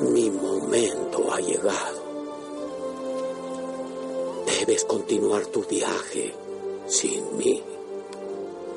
Mi 0.00 0.30
momento 0.30 1.32
ha 1.32 1.40
llegado. 1.40 1.98
Debes 4.46 4.84
continuar 4.84 5.46
tu 5.46 5.62
viaje 5.64 6.34
sin 6.86 7.36
mí. 7.36 7.62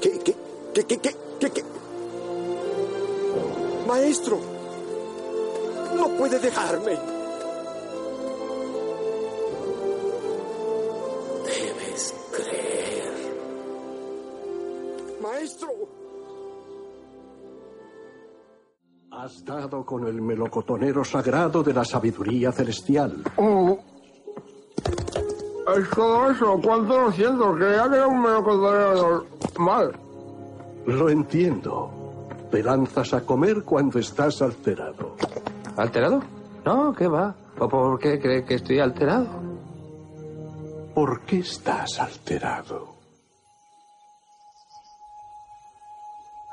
¿Qué, 0.01 0.19
qué, 0.19 0.36
qué, 0.73 0.86
qué, 0.86 1.15
qué, 1.39 1.49
qué? 1.51 1.63
Maestro, 3.88 4.39
no 5.95 6.10
puede 6.17 6.39
dejarme. 6.39 7.20
Con 19.86 20.08
el 20.08 20.21
melocotonero 20.21 21.04
sagrado 21.04 21.63
de 21.63 21.73
la 21.73 21.84
sabiduría 21.84 22.51
celestial. 22.51 23.23
Oh. 23.38 23.77
Es 25.75 25.89
todo 25.89 26.32
eso, 26.32 26.60
cuánto 26.63 27.01
lo 27.01 27.12
siento, 27.12 27.56
que 27.56 27.71
ya 27.71 27.89
que 27.89 28.01
un 28.01 28.21
melocotonero 28.21 29.25
mal. 29.58 29.91
Lo 30.86 31.10
entiendo. 31.10 31.91
Te 32.51 32.63
lanzas 32.63 33.13
a 33.13 33.21
comer 33.25 33.63
cuando 33.63 33.99
estás 33.99 34.41
alterado. 34.41 35.15
¿Alterado? 35.75 36.21
No, 36.65 36.93
¿qué 36.93 37.08
va? 37.08 37.34
¿Por 37.58 37.99
qué 37.99 38.19
cree 38.19 38.45
que 38.45 38.56
estoy 38.56 38.80
alterado? 38.80 39.27
¿Por 40.93 41.21
qué 41.21 41.39
estás 41.39 41.99
alterado? 41.99 42.95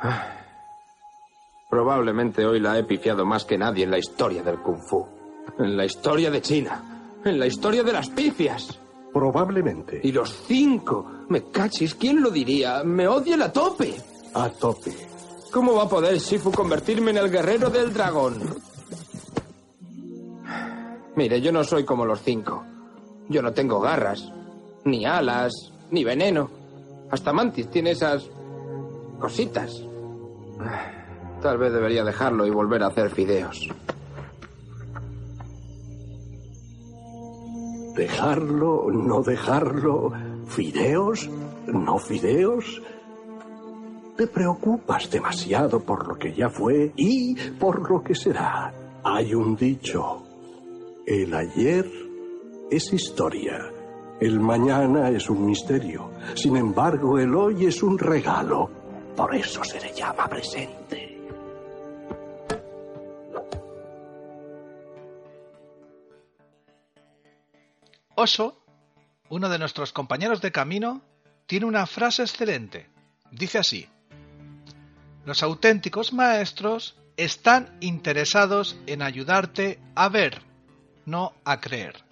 Ah. 0.00 0.37
Probablemente 1.78 2.44
hoy 2.44 2.58
la 2.58 2.76
he 2.76 2.82
pifiado 2.82 3.24
más 3.24 3.44
que 3.44 3.56
nadie 3.56 3.84
en 3.84 3.92
la 3.92 3.98
historia 3.98 4.42
del 4.42 4.58
Kung 4.58 4.80
Fu. 4.80 5.06
En 5.60 5.76
la 5.76 5.84
historia 5.84 6.28
de 6.28 6.42
China. 6.42 7.14
En 7.24 7.38
la 7.38 7.46
historia 7.46 7.84
de 7.84 7.92
las 7.92 8.10
pifias. 8.10 8.80
Probablemente. 9.12 10.00
Y 10.02 10.10
los 10.10 10.28
cinco. 10.48 11.08
Me 11.28 11.52
cachis, 11.52 11.94
¿quién 11.94 12.20
lo 12.20 12.32
diría? 12.32 12.82
Me 12.82 13.06
odia 13.06 13.36
a 13.44 13.52
tope. 13.52 13.94
A 14.34 14.48
tope. 14.48 14.92
¿Cómo 15.52 15.76
va 15.76 15.84
a 15.84 15.88
poder 15.88 16.18
Shifu 16.18 16.50
convertirme 16.50 17.12
en 17.12 17.18
el 17.18 17.30
guerrero 17.30 17.70
del 17.70 17.92
dragón? 17.92 18.42
Mire, 21.14 21.40
yo 21.40 21.52
no 21.52 21.62
soy 21.62 21.84
como 21.84 22.04
los 22.04 22.20
cinco. 22.22 22.64
Yo 23.28 23.40
no 23.40 23.52
tengo 23.52 23.78
garras, 23.78 24.32
ni 24.84 25.06
alas, 25.06 25.52
ni 25.92 26.02
veneno. 26.02 26.50
Hasta 27.08 27.32
Mantis 27.32 27.70
tiene 27.70 27.92
esas 27.92 28.28
cositas. 29.20 29.80
Tal 31.42 31.56
vez 31.56 31.72
debería 31.72 32.04
dejarlo 32.04 32.46
y 32.46 32.50
volver 32.50 32.82
a 32.82 32.88
hacer 32.88 33.10
fideos. 33.10 33.68
Dejarlo, 37.94 38.90
no 38.90 39.22
dejarlo. 39.22 40.12
¿Fideos? 40.46 41.28
¿No 41.66 41.98
fideos? 41.98 42.82
Te 44.16 44.26
preocupas 44.26 45.10
demasiado 45.10 45.80
por 45.80 46.08
lo 46.08 46.16
que 46.16 46.32
ya 46.32 46.48
fue 46.48 46.92
y 46.96 47.34
por 47.58 47.88
lo 47.88 48.02
que 48.02 48.14
será. 48.14 48.72
Hay 49.04 49.34
un 49.34 49.54
dicho. 49.56 50.22
El 51.06 51.32
ayer 51.34 51.86
es 52.70 52.92
historia. 52.92 53.72
El 54.20 54.40
mañana 54.40 55.10
es 55.10 55.30
un 55.30 55.46
misterio. 55.46 56.10
Sin 56.34 56.56
embargo, 56.56 57.18
el 57.18 57.34
hoy 57.34 57.66
es 57.66 57.82
un 57.82 57.98
regalo. 57.98 58.68
Por 59.16 59.34
eso 59.34 59.62
se 59.62 59.80
le 59.80 59.92
llama 59.92 60.26
presente. 60.28 61.17
Oso, 68.20 68.60
uno 69.28 69.48
de 69.48 69.60
nuestros 69.60 69.92
compañeros 69.92 70.40
de 70.40 70.50
camino, 70.50 71.02
tiene 71.46 71.66
una 71.66 71.86
frase 71.86 72.22
excelente. 72.22 72.90
Dice 73.30 73.58
así, 73.58 73.86
los 75.24 75.44
auténticos 75.44 76.12
maestros 76.12 76.96
están 77.16 77.76
interesados 77.78 78.76
en 78.88 79.02
ayudarte 79.02 79.78
a 79.94 80.08
ver, 80.08 80.42
no 81.06 81.32
a 81.44 81.60
creer. 81.60 82.02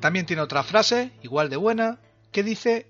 También 0.00 0.26
tiene 0.26 0.42
otra 0.42 0.62
frase, 0.62 1.12
igual 1.22 1.48
de 1.48 1.56
buena, 1.56 1.98
que 2.30 2.42
dice, 2.42 2.86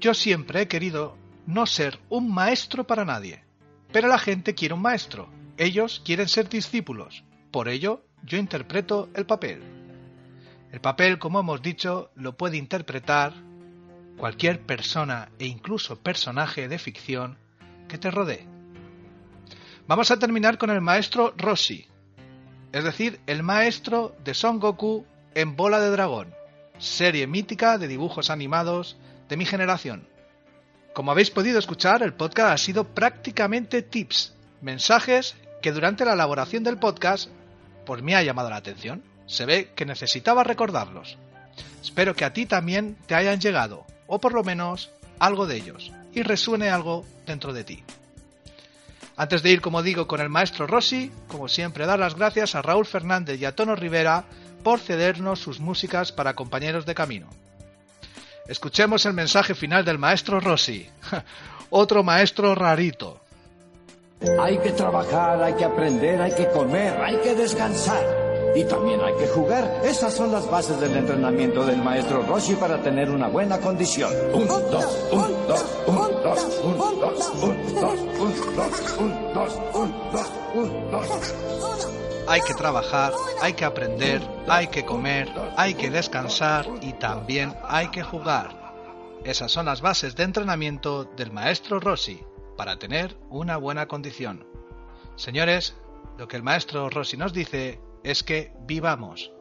yo 0.00 0.14
siempre 0.14 0.62
he 0.62 0.66
querido 0.66 1.16
no 1.46 1.66
ser 1.66 2.00
un 2.08 2.34
maestro 2.34 2.88
para 2.88 3.04
nadie, 3.04 3.44
pero 3.92 4.08
la 4.08 4.18
gente 4.18 4.56
quiere 4.56 4.74
un 4.74 4.82
maestro, 4.82 5.28
ellos 5.58 6.02
quieren 6.04 6.26
ser 6.26 6.48
discípulos, 6.48 7.22
por 7.52 7.68
ello 7.68 8.04
yo 8.24 8.36
interpreto 8.36 9.10
el 9.14 9.26
papel. 9.26 9.81
El 10.72 10.80
papel, 10.80 11.18
como 11.18 11.40
hemos 11.40 11.60
dicho, 11.60 12.10
lo 12.14 12.36
puede 12.38 12.56
interpretar 12.56 13.34
cualquier 14.16 14.62
persona 14.62 15.30
e 15.38 15.44
incluso 15.44 16.00
personaje 16.00 16.66
de 16.66 16.78
ficción 16.78 17.36
que 17.88 17.98
te 17.98 18.10
rodee. 18.10 18.46
Vamos 19.86 20.10
a 20.10 20.18
terminar 20.18 20.56
con 20.56 20.70
el 20.70 20.80
maestro 20.80 21.34
Roshi, 21.36 21.86
es 22.72 22.84
decir, 22.84 23.20
el 23.26 23.42
maestro 23.42 24.16
de 24.24 24.32
Son 24.32 24.58
Goku 24.58 25.04
en 25.34 25.56
Bola 25.56 25.78
de 25.78 25.90
Dragón, 25.90 26.34
serie 26.78 27.26
mítica 27.26 27.76
de 27.76 27.86
dibujos 27.86 28.30
animados 28.30 28.96
de 29.28 29.36
mi 29.36 29.44
generación. 29.44 30.08
Como 30.94 31.10
habéis 31.10 31.30
podido 31.30 31.58
escuchar, 31.58 32.02
el 32.02 32.14
podcast 32.14 32.50
ha 32.50 32.56
sido 32.56 32.84
prácticamente 32.94 33.82
tips, 33.82 34.34
mensajes 34.62 35.36
que 35.60 35.72
durante 35.72 36.06
la 36.06 36.14
elaboración 36.14 36.64
del 36.64 36.78
podcast 36.78 37.28
pues 37.84 38.02
me 38.02 38.14
ha 38.14 38.22
llamado 38.22 38.48
la 38.48 38.56
atención. 38.56 39.11
Se 39.26 39.46
ve 39.46 39.70
que 39.74 39.86
necesitaba 39.86 40.44
recordarlos. 40.44 41.18
Espero 41.82 42.14
que 42.14 42.24
a 42.24 42.32
ti 42.32 42.46
también 42.46 42.96
te 43.06 43.14
hayan 43.14 43.40
llegado, 43.40 43.86
o 44.06 44.20
por 44.20 44.32
lo 44.34 44.44
menos 44.44 44.90
algo 45.18 45.46
de 45.46 45.56
ellos, 45.56 45.92
y 46.14 46.22
resuene 46.22 46.70
algo 46.70 47.04
dentro 47.26 47.52
de 47.52 47.64
ti. 47.64 47.84
Antes 49.16 49.42
de 49.42 49.50
ir, 49.50 49.60
como 49.60 49.82
digo, 49.82 50.06
con 50.06 50.20
el 50.20 50.28
maestro 50.28 50.66
Rossi, 50.66 51.12
como 51.28 51.48
siempre, 51.48 51.86
dar 51.86 51.98
las 51.98 52.14
gracias 52.14 52.54
a 52.54 52.62
Raúl 52.62 52.86
Fernández 52.86 53.40
y 53.40 53.44
a 53.44 53.54
Tono 53.54 53.76
Rivera 53.76 54.24
por 54.62 54.80
cedernos 54.80 55.40
sus 55.40 55.60
músicas 55.60 56.12
para 56.12 56.34
compañeros 56.34 56.86
de 56.86 56.94
camino. 56.94 57.28
Escuchemos 58.48 59.06
el 59.06 59.12
mensaje 59.12 59.54
final 59.54 59.84
del 59.84 59.98
maestro 59.98 60.40
Rossi, 60.40 60.88
otro 61.70 62.02
maestro 62.02 62.54
rarito. 62.54 63.20
Hay 64.40 64.58
que 64.58 64.70
trabajar, 64.70 65.42
hay 65.42 65.54
que 65.54 65.64
aprender, 65.64 66.20
hay 66.20 66.32
que 66.34 66.48
comer, 66.48 67.00
hay 67.00 67.16
que 67.18 67.34
descansar. 67.34 68.21
Y 68.54 68.64
también 68.64 69.00
hay 69.00 69.14
que 69.14 69.28
jugar. 69.28 69.80
Esas 69.82 70.14
son 70.14 70.30
las 70.30 70.50
bases 70.50 70.78
del 70.78 70.94
entrenamiento 70.96 71.64
del 71.64 71.82
maestro 71.82 72.22
Rossi 72.22 72.54
para 72.54 72.82
tener 72.82 73.10
una 73.10 73.28
buena 73.28 73.58
condición. 73.58 74.12
Un, 74.32 74.46
dos, 74.46 74.62
un, 75.10 75.46
dos, 75.48 75.64
un, 75.86 75.96
dos, 76.22 76.60
un, 76.62 76.78
dos, 76.78 77.32
un, 77.42 77.74
dos, 77.74 77.98
un, 78.20 78.54
dos, 78.54 78.78
un, 78.98 79.34
dos, 79.34 79.58
un, 79.74 80.12
dos, 80.12 80.32
un, 80.54 80.90
dos. 80.90 81.34
Hay 82.28 82.40
que 82.42 82.54
trabajar, 82.54 83.12
hay 83.40 83.54
que 83.54 83.64
aprender, 83.64 84.22
hay 84.48 84.68
que 84.68 84.84
comer, 84.84 85.28
hay 85.56 85.74
que 85.74 85.90
descansar 85.90 86.66
y 86.80 86.92
también 86.92 87.54
hay 87.64 87.88
que 87.88 88.02
jugar. 88.02 88.62
Esas 89.24 89.50
son 89.50 89.66
las 89.66 89.80
bases 89.80 90.14
de 90.14 90.24
entrenamiento 90.24 91.04
del 91.04 91.32
maestro 91.32 91.80
Rossi 91.80 92.20
para 92.56 92.78
tener 92.78 93.16
una 93.30 93.56
buena 93.56 93.86
condición. 93.86 94.46
Señores, 95.16 95.74
lo 96.18 96.28
que 96.28 96.36
el 96.36 96.42
maestro 96.42 96.90
Rossi 96.90 97.16
nos 97.16 97.32
dice 97.32 97.80
es 98.04 98.22
que 98.22 98.52
vivamos. 98.66 99.32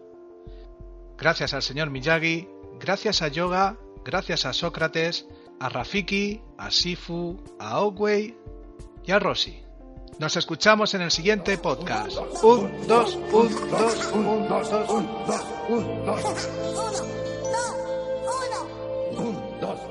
Gracias 1.17 1.53
al 1.53 1.61
señor 1.61 1.89
Miyagi, 1.89 2.47
gracias 2.79 3.21
a 3.21 3.27
Yoga, 3.27 3.77
gracias 4.03 4.45
a 4.45 4.53
Sócrates, 4.53 5.27
a 5.59 5.69
Rafiki, 5.69 6.41
a 6.57 6.71
Sifu, 6.71 7.43
a 7.59 7.79
Ogway 7.81 8.35
y 9.05 9.11
a 9.11 9.19
Rossi. 9.19 9.61
Nos 10.19 10.35
escuchamos 10.37 10.93
en 10.93 11.01
el 11.01 11.11
siguiente 11.11 11.57
podcast. 11.57 12.17
Un, 12.43 12.87
dos, 12.87 13.15
un, 13.15 13.49
dos, 13.69 14.11
un, 14.13 14.47
dos, 14.47 14.71
un, 14.71 14.87
dos, 14.87 14.87
un, 14.89 15.25
dos. 15.25 15.43
Un, 15.69 16.05
dos, 16.05 16.23
un, 16.25 16.75
dos, 16.75 17.01
un, 17.01 17.01
dos, 17.01 17.01
un, 19.17 19.59
dos. 19.61 19.90